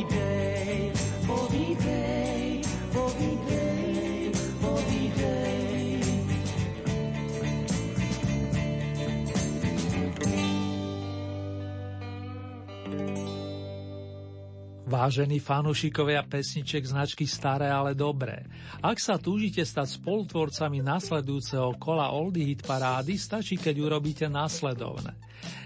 [15.02, 18.46] Vážení fanúšikovia pesniček značky Staré, ale dobré.
[18.86, 25.18] Ak sa túžite stať spolutvorcami nasledujúceho kola Oldie Hit parády, stačí, keď urobíte následovné.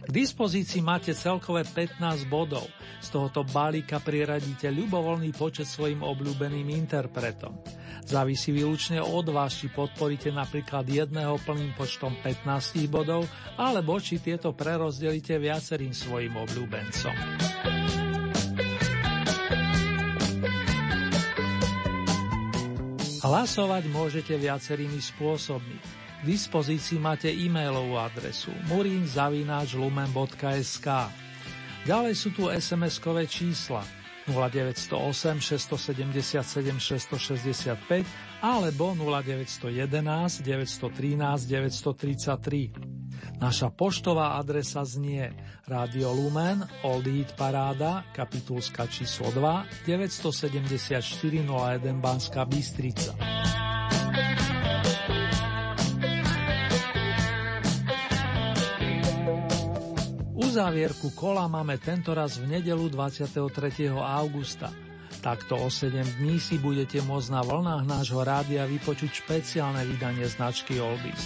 [0.08, 2.64] K dispozícii máte celkové 15 bodov.
[3.04, 7.60] Z tohoto balíka priradíte ľubovoľný počet svojim obľúbeným interpretom.
[8.08, 13.28] Závisí výlučne od vás, či podporíte napríklad jedného plným počtom 15 bodov,
[13.60, 17.16] alebo či tieto prerozdelíte viacerým svojim obľúbencom.
[23.26, 25.82] Hlasovať môžete viacerými spôsobmi.
[26.22, 30.88] K dispozícii máte e-mailovú adresu murinzavináčlumen.sk
[31.90, 33.82] Ďalej sú tu SMS-kové čísla
[34.30, 36.46] 0908 677
[36.78, 38.06] 665
[38.42, 42.72] alebo 0911 913 933.
[43.36, 45.36] Naša poštová adresa znie
[45.68, 51.02] Radio Lumen, Old Heat Paráda, kapitulska číslo 2, 974
[51.44, 53.12] 01 Banská Bystrica.
[60.56, 63.92] Uzávierku kola máme tentoraz v nedelu 23.
[63.92, 64.85] augusta.
[65.26, 70.78] Takto o 7 dní si budete môcť na vlnách nášho rádia vypočuť špeciálne vydanie značky
[70.78, 71.26] Oldies.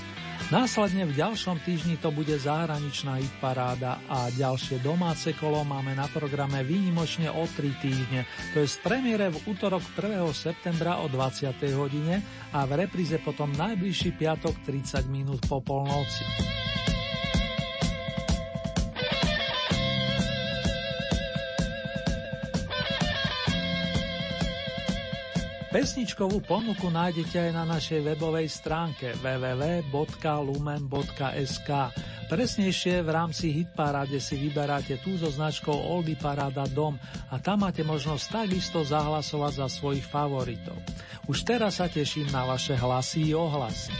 [0.56, 6.64] Následne v ďalšom týždni to bude zahraničná hitparáda a ďalšie domáce kolo máme na programe
[6.64, 8.24] výnimočne o 3 týždne,
[8.56, 10.16] to je z premiére v útorok 1.
[10.32, 11.60] septembra o 20.
[11.76, 12.24] hodine
[12.56, 16.24] a v repríze potom najbližší piatok 30 minút po polnoci.
[25.70, 29.94] Pesničkovú ponuku nájdete aj na našej webovej stránke www.lumen.sk.
[32.26, 36.98] Presnejšie v rámci Hitparáde si vyberáte tú so značkou Oldy Paráda Dom
[37.30, 40.82] a tam máte možnosť takisto zahlasovať za svojich favoritov.
[41.30, 43.94] Už teraz sa teším na vaše hlasy i ohlasy.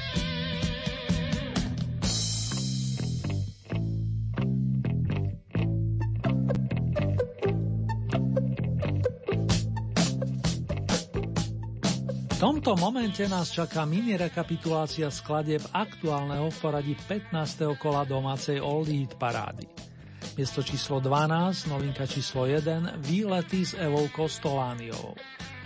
[12.40, 17.36] Tomto momente nás čaká mini rekapitulácia skladeb aktuálneho v poradí 15.
[17.76, 19.68] kola domácej Old Hit parády.
[20.40, 25.20] Miesto číslo 12, novinka číslo 1, výlety s Evou Kostolániovou.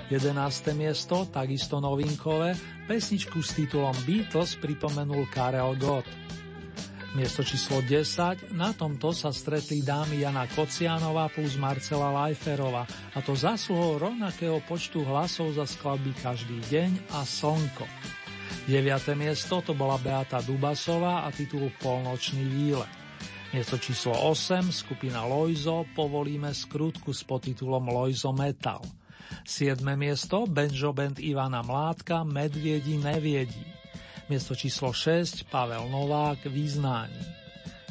[0.10, 0.74] 11.
[0.74, 2.58] miesto, takisto novinkové,
[2.90, 6.10] pesničku s titulom Beatles pripomenul Karel Gott.
[7.14, 13.38] Miesto číslo 10, na tomto sa stretli dámy Jana Kocianová plus Marcela Lajferova, a to
[13.38, 17.86] zasluhou rovnakého počtu hlasov za skladby Každý deň a Slnko.
[18.66, 19.14] 9.
[19.14, 22.90] miesto to bola Beata Dubasová a titul Polnočný výlet.
[23.54, 28.82] Miesto číslo 8, skupina Lojzo, povolíme skrutku s podtitulom Lojzo Metal.
[29.46, 29.86] 7.
[29.94, 33.83] miesto, Benjo Band Ivana Mládka, Medviedi neviedí.
[34.30, 37.36] Miesto číslo 6 Pavel Novák Význání.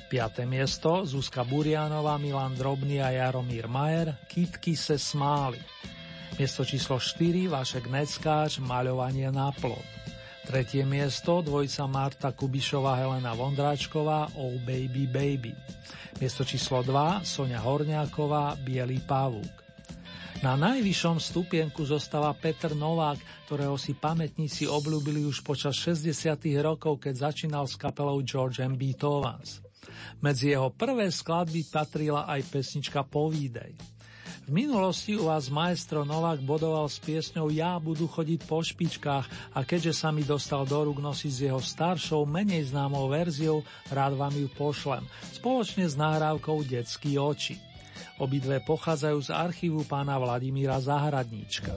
[0.09, 0.45] 5.
[0.45, 5.61] miesto Zuzka Burianová, Milan Drobný a Jaromír Majer Kytky se smáli.
[6.39, 9.85] Miesto číslo 4 Vašek Neckáč Maľovanie na plod.
[10.49, 15.53] Tretie miesto dvojica Marta Kubišová Helena Vondráčková Oh Baby Baby.
[16.21, 19.62] Miesto číslo 2 Sonia Horňáková Bielý pavúk.
[20.43, 26.35] Na najvyššom stupienku zostáva Petr Novák, ktorého si pamätníci obľúbili už počas 60.
[26.59, 28.75] rokov, keď začínal s kapelou George M.
[28.75, 29.63] Beethovens.
[30.19, 33.79] Medzi jeho prvé skladby patrila aj pesnička Povídej.
[34.43, 39.63] V minulosti u vás maestro Novák bodoval s piesňou Ja budu chodiť po špičkách a
[39.63, 43.63] keďže sa mi dostal do rúk nosiť s jeho staršou, menej známou verziou,
[43.95, 45.07] rád vám ju pošlem,
[45.39, 47.72] spoločne s nahrávkou Detský oči.
[48.19, 51.73] Obidve pochádzajú z archívu pána Vladimíra Zahradníčka.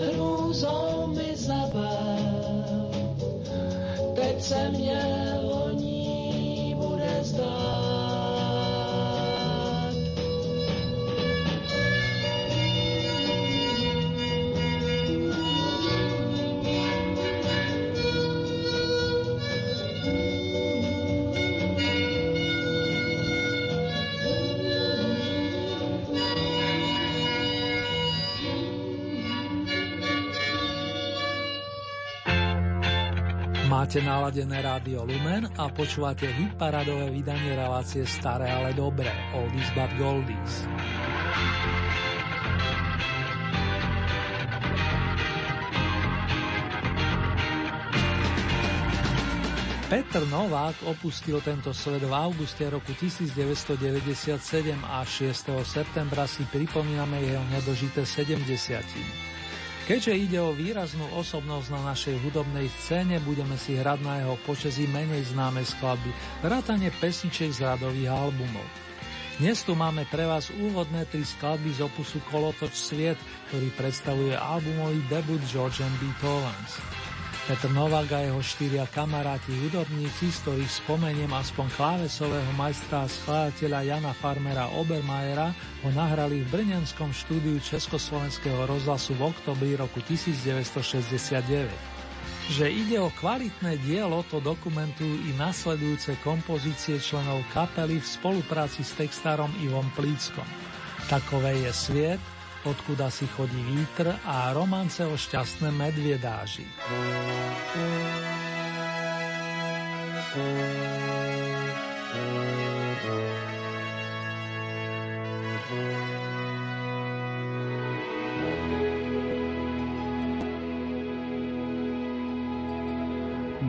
[0.00, 2.20] hrůzou mi zabav,
[4.14, 4.85] teď se mě
[33.86, 40.66] Máte naladené rádio Lumen a počúvate hitparadové vydanie relácie Staré ale dobré, Oldies but Goldies.
[49.86, 55.62] Petr Novák opustil tento svet v auguste roku 1997 a 6.
[55.62, 59.25] septembra si pripomíname jeho nedožité 70.
[59.86, 64.90] Keďže ide o výraznú osobnosť na našej hudobnej scéne, budeme si hrať na jeho počesí
[64.90, 66.10] menej známe skladby,
[66.42, 68.66] vrátane pesničiek z radových albumov.
[69.38, 75.06] Dnes tu máme pre vás úvodné tri skladby z opusu Kolotoč sviet, ktorý predstavuje albumový
[75.06, 76.82] debut George and Beethoven's.
[77.46, 83.86] Petr Novák a jeho štyria kamaráti hudobníci, z ktorých spomeniem aspoň klávesového majstra a skladateľa
[83.86, 85.54] Jana Farmera Obermajera,
[85.86, 91.70] ho nahrali v brnenskom štúdiu Československého rozhlasu v oktobri roku 1969.
[92.50, 98.90] Že ide o kvalitné dielo, to dokumentujú i nasledujúce kompozície členov kapely v spolupráci s
[98.98, 100.50] textárom Ivom Plíckom.
[101.06, 102.22] Takové je sviet,
[102.66, 106.66] odkuda si chodí vítr a romance o šťastné medviedáži.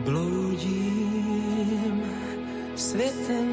[0.04, 2.02] Bloudím
[2.74, 3.48] světem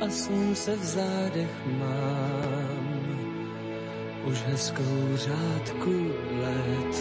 [0.00, 2.97] a slunce v zádech mám
[4.28, 6.94] už hezkou řádku let.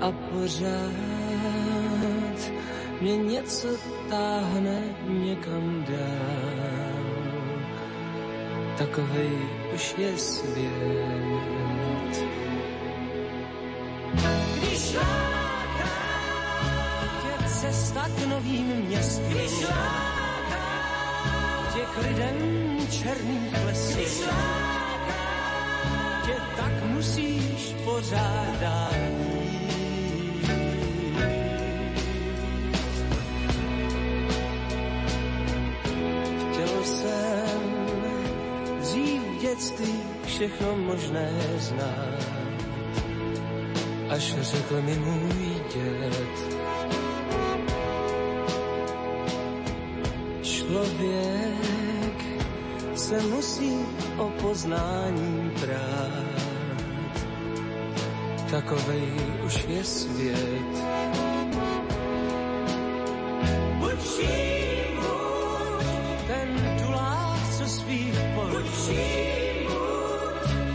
[0.00, 0.92] A pořád
[3.00, 3.68] mě něco
[4.10, 7.02] táhne někam dál.
[8.78, 9.38] Takovej
[9.74, 10.72] už je svět.
[14.58, 15.88] Když láká
[17.22, 20.62] tě cesta k novým městům, když láká
[21.74, 25.14] tě k lidem když láká
[25.84, 28.92] dítě, tak musíš pořád dát
[36.52, 37.62] Chtěl jsem
[38.80, 42.26] dřív v dětství všechno možné znát,
[44.08, 46.51] až řekl mi můj děd.
[53.12, 53.72] Se musí
[54.16, 56.42] o poznání prát,
[58.50, 59.12] takovej
[59.44, 60.72] už je svět.
[63.78, 64.26] Buď
[66.26, 68.96] ten tulák, co vším buď,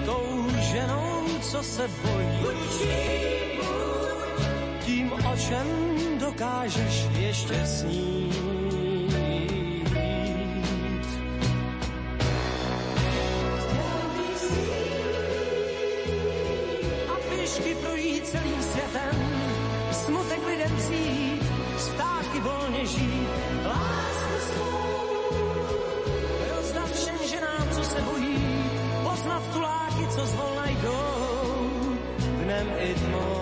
[0.06, 2.28] tou ženou, co se bojí.
[2.42, 2.88] Buď
[4.86, 5.68] tím, o čem
[6.20, 8.47] dokážeš ještě snít.
[27.98, 28.38] Se bojí,
[29.04, 31.70] poznat tuláky, co zvolna jdou,
[32.44, 33.37] dnem i tmou.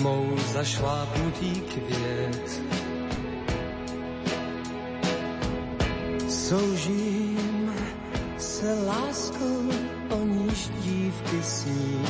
[0.00, 2.62] Tmou zašlápnutý květ.
[6.28, 7.74] Soužím
[8.38, 9.68] se láskou,
[10.10, 12.04] o níž dívky sní.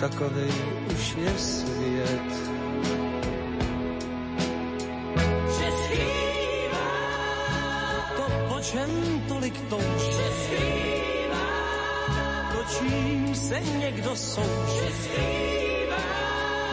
[0.00, 0.52] Takovej
[0.94, 2.30] už je svět.
[5.58, 6.90] Že zpívá
[8.16, 8.90] to, po čem
[9.28, 10.12] tolik touží.
[10.12, 11.46] Že zpívá
[12.52, 14.78] to, čím se někdo souží.
[14.78, 15.73] Že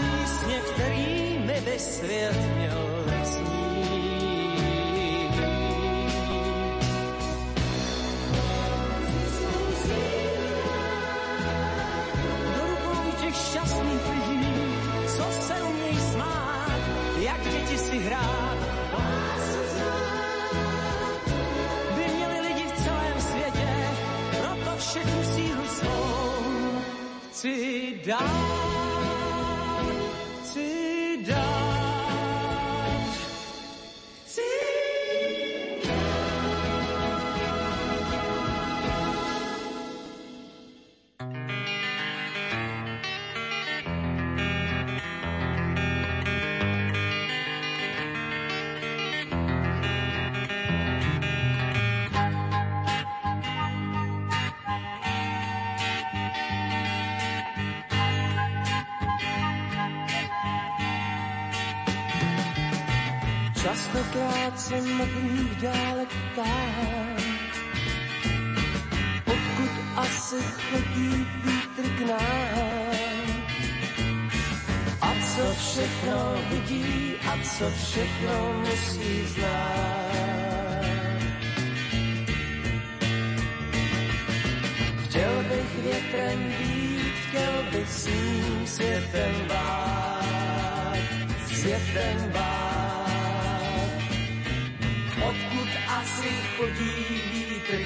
[0.01, 3.01] písně, kterými by svět měl
[13.51, 14.47] šťastných lidí,
[15.07, 16.81] co se umějí smát,
[17.19, 18.57] jak děti si hrát.
[21.95, 23.69] By měli lidi v celém světě,
[24.39, 26.81] proto všechnu sílu svou
[27.31, 28.60] chci dát,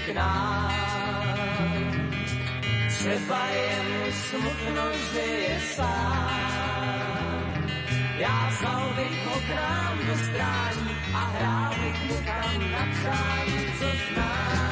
[0.05, 0.71] k nám?
[2.89, 6.29] Třeba jen smutno, že je sám.
[8.17, 13.65] Já vzal bych ho k nám do strání a hrál bych mu tam na přání,
[13.79, 14.64] co znám.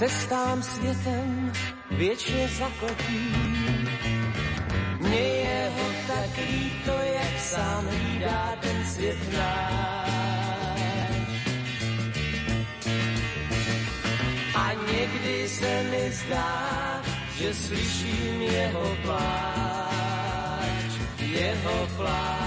[0.00, 1.52] Cestám světem
[1.90, 3.32] věčně zakotí.
[5.00, 10.10] Mně je ho tak líto, jak sám hlídá ten svět náš.
[14.54, 17.02] A někdy se mi zdá,
[17.38, 22.39] že slyším jeho pláč, jeho pláč.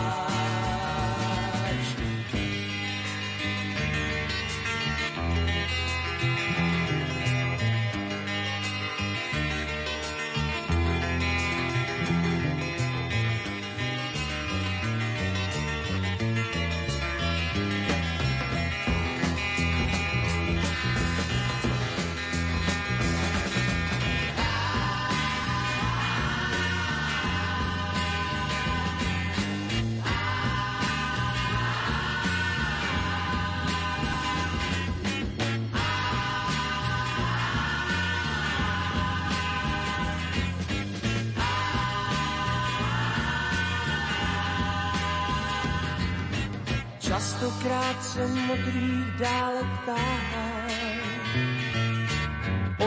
[48.54, 49.96] Častokrát se modrý dále ptá,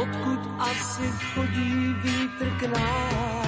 [0.01, 1.03] odkud asi
[1.35, 3.47] chodí vítr k nám.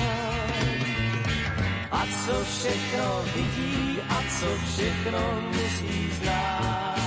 [1.90, 6.98] A co všechno vidí a co všechno musí znát.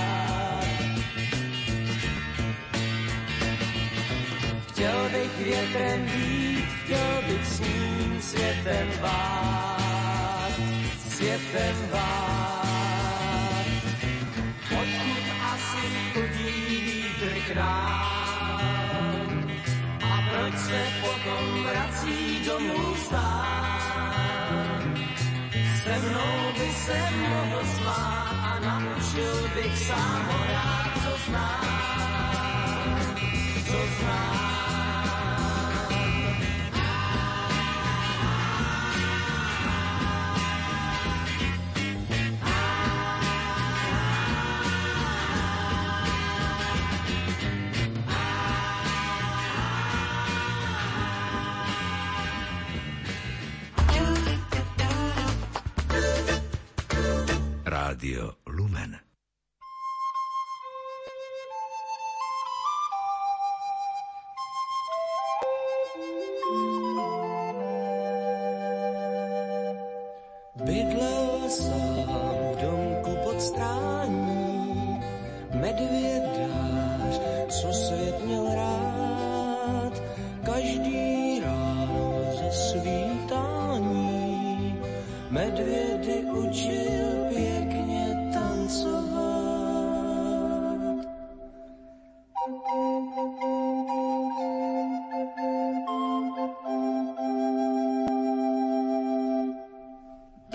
[4.68, 10.52] Chtěl bych větrem být, chtěl bych s ním světem vát,
[11.08, 12.61] světem vát.
[17.52, 19.46] Krám.
[20.02, 23.82] A proč se potom vrací domů stát?
[25.84, 26.98] Se mnou by se
[27.28, 32.98] mohl smát a naučil bych sám rád, co znám,
[33.66, 34.41] co znám.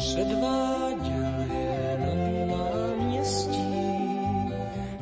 [0.08, 1.98] Předváděl je
[2.48, 3.74] náměstí,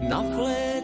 [0.10, 0.75] na flétnu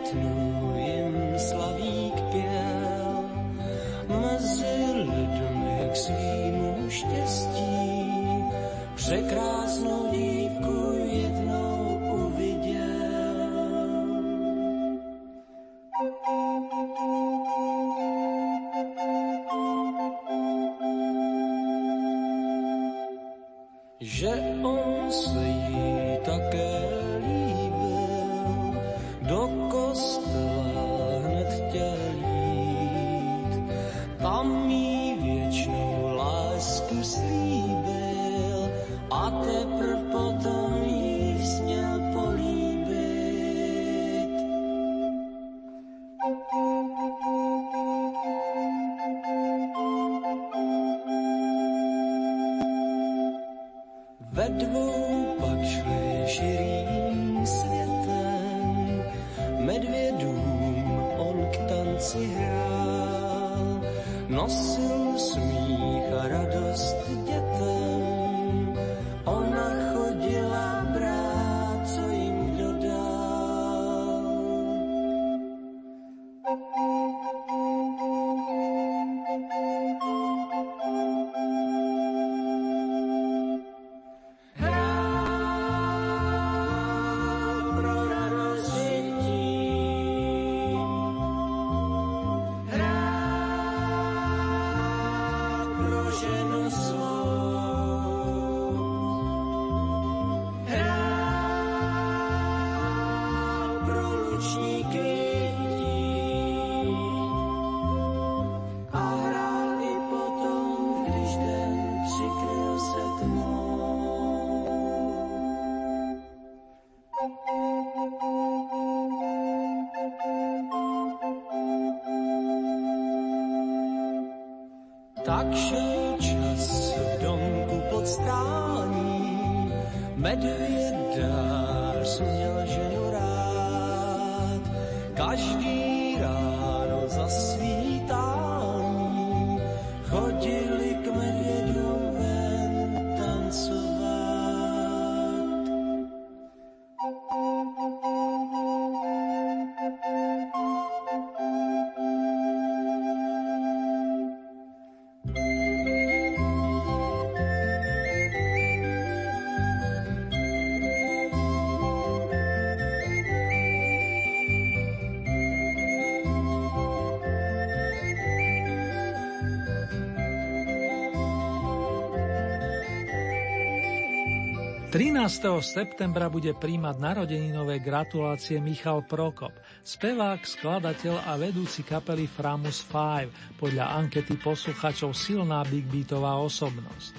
[174.92, 175.24] ...13.
[175.64, 179.56] septembra bude príjmať narodeninové gratulácie Michal Prokop,
[179.88, 187.16] spevák, skladateľ a vedúci kapely Framus 5, podľa ankety posluchačov silná big beatová osobnosť.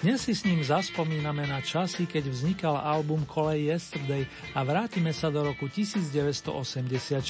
[0.00, 4.24] Dnes si s ním zaspomíname na časy, keď vznikal album Kolej Yesterday
[4.56, 7.20] a vrátime sa do roku 1984.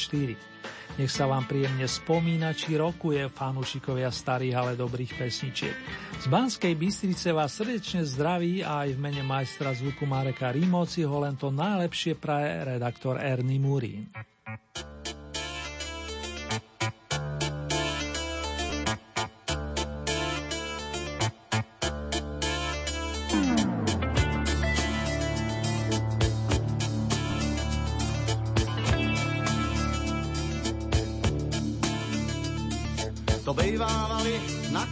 [1.01, 5.73] Nech sa vám príjemne spomína, či rokuje fanúšikovia starých, ale dobrých pesničiek.
[6.21, 11.17] Z Banskej Bystrice vás srdečne zdraví a aj v mene majstra zvuku Mareka Rímovci ho
[11.25, 14.13] len to najlepšie praje redaktor Ernie Murín.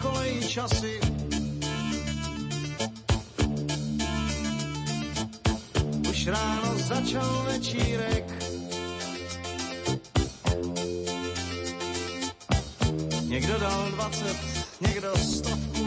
[0.03, 1.01] Koleji časy.
[6.11, 8.25] Už ráno začal večírek.
[13.23, 14.37] Někdo dal 20,
[14.81, 15.87] někdo stovku.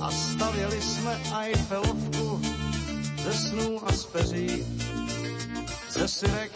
[0.00, 2.42] A stavěli jsme Eiffelovku
[3.24, 4.64] ze snů a z peří,
[5.90, 6.52] ze syrek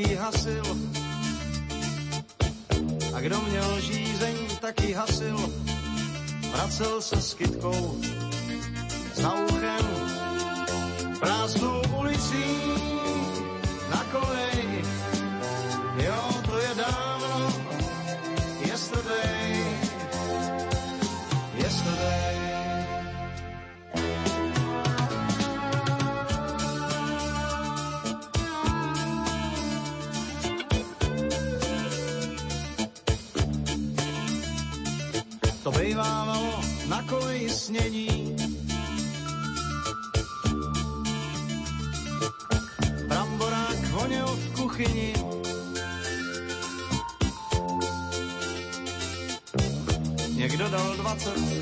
[0.00, 0.64] žízeň, tak ji hasil.
[3.14, 5.52] A kdo měl žízeň, tak ji hasil.
[6.52, 8.00] Vracel se s kytkou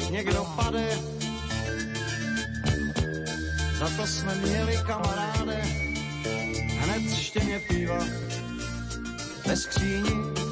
[0.08, 0.98] 20, někdo pade.
[3.78, 5.62] Za to jsme měli kamaráde.
[6.78, 8.04] Hned štěně piva
[9.46, 10.47] ve skříni.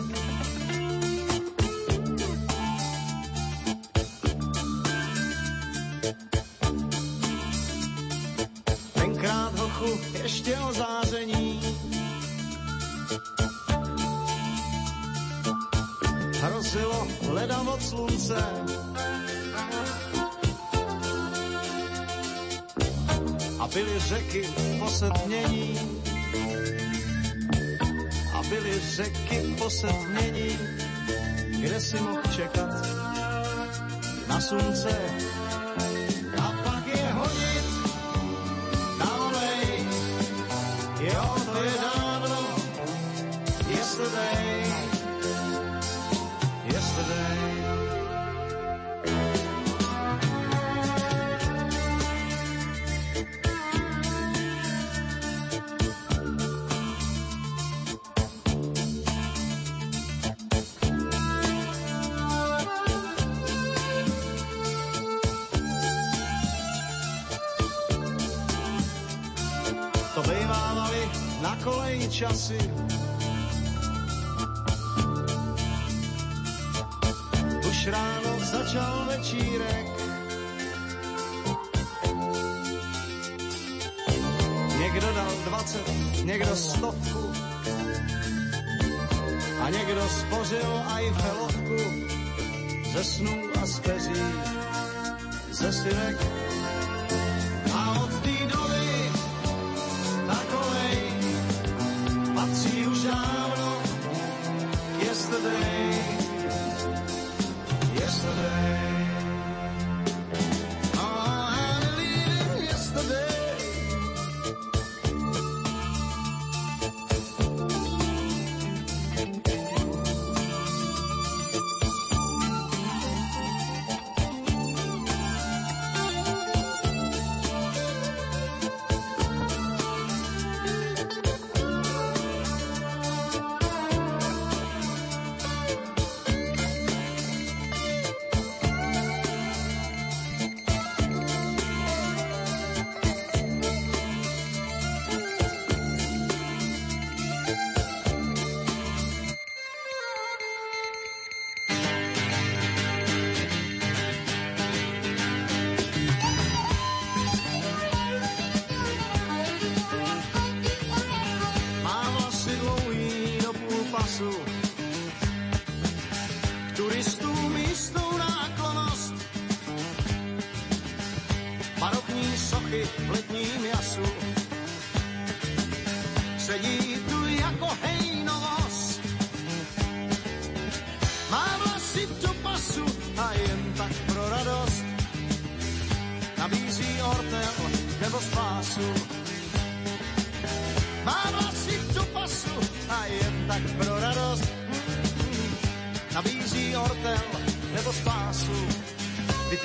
[24.97, 25.78] Posetmění.
[28.32, 30.59] A byly řeky posetmění,
[31.60, 32.68] kde si mohl čekat
[34.28, 35.16] na slunce.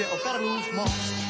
[0.10, 1.21] O Karlův most.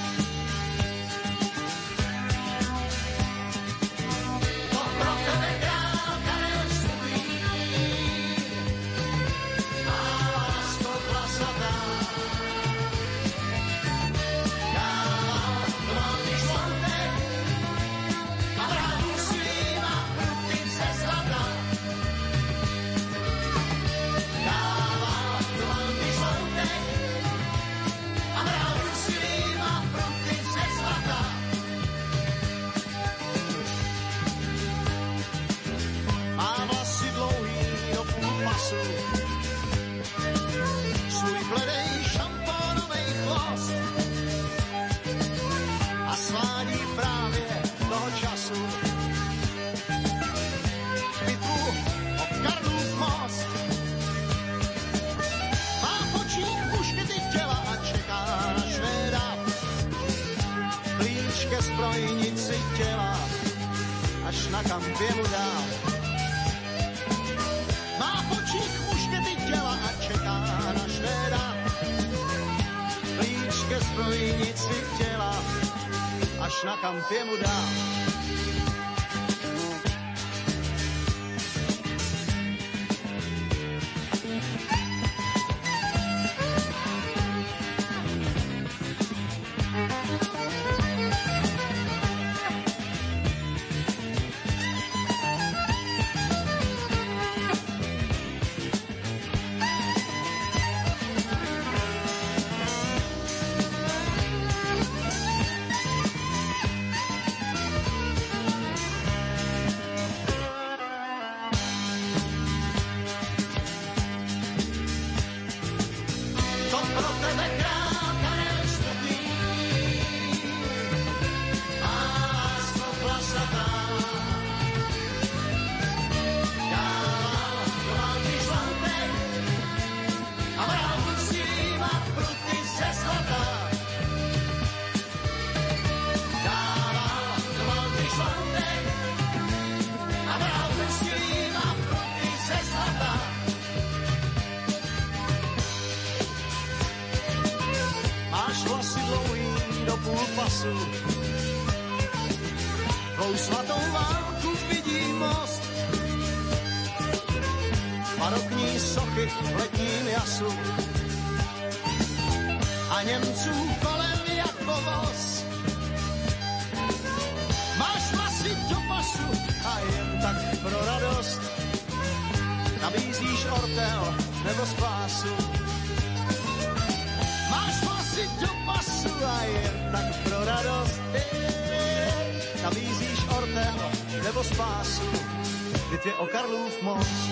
[186.02, 187.30] Bitvě o Karlův most,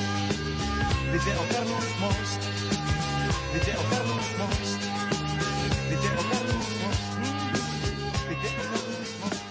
[1.11, 2.39] bitvě o Karlův most,
[3.53, 4.79] bitvě o Karlův most,
[5.89, 7.03] bitvě o Karlův most,
[8.29, 9.43] bitvě o Karlův most.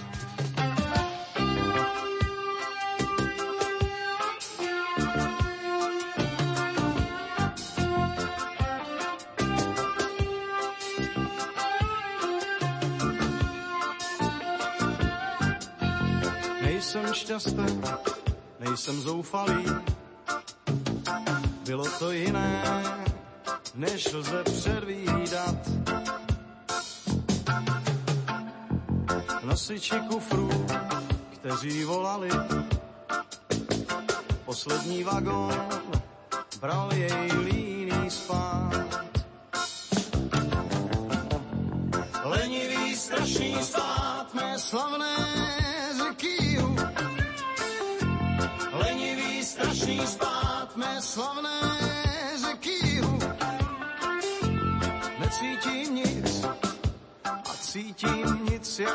[16.62, 17.66] Nejsem šťastný,
[18.78, 19.64] nejsem zoufalý,
[21.66, 22.62] bylo to jiné,
[23.74, 24.44] než lze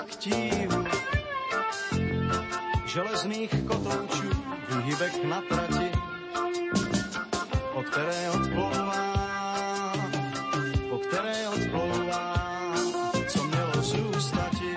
[0.10, 0.84] tíhu
[2.86, 4.30] železných kotoučů,
[4.70, 5.92] výhybek na trati,
[7.74, 9.14] po které odplouvá,
[10.90, 12.34] po které odplouvá,
[13.28, 14.74] co mělo zůstati.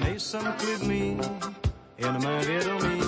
[0.00, 1.18] Nejsem klidný,
[1.98, 3.00] jen mé vědomí,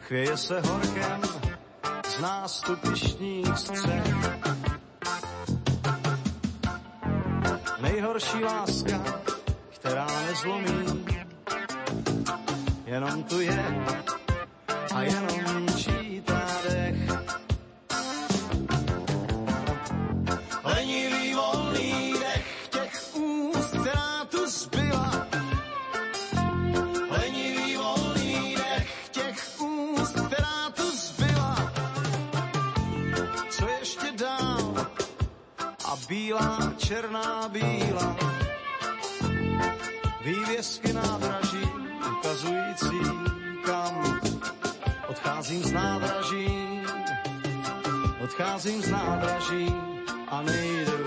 [0.00, 1.23] chvěje se horkem
[2.54, 4.14] z nástupištních střech.
[7.80, 9.22] Nejhorší láska,
[9.74, 11.04] která nezlomí,
[12.86, 13.86] jenom tu je
[14.94, 15.73] a jenom
[36.24, 38.16] bílá, černá bílá.
[40.24, 41.68] Vývězky nádraží
[42.18, 43.00] ukazující
[43.64, 44.20] kam.
[45.08, 46.48] Odcházím z nádraží,
[48.24, 49.74] odcházím z nádraží
[50.28, 51.03] a nejdu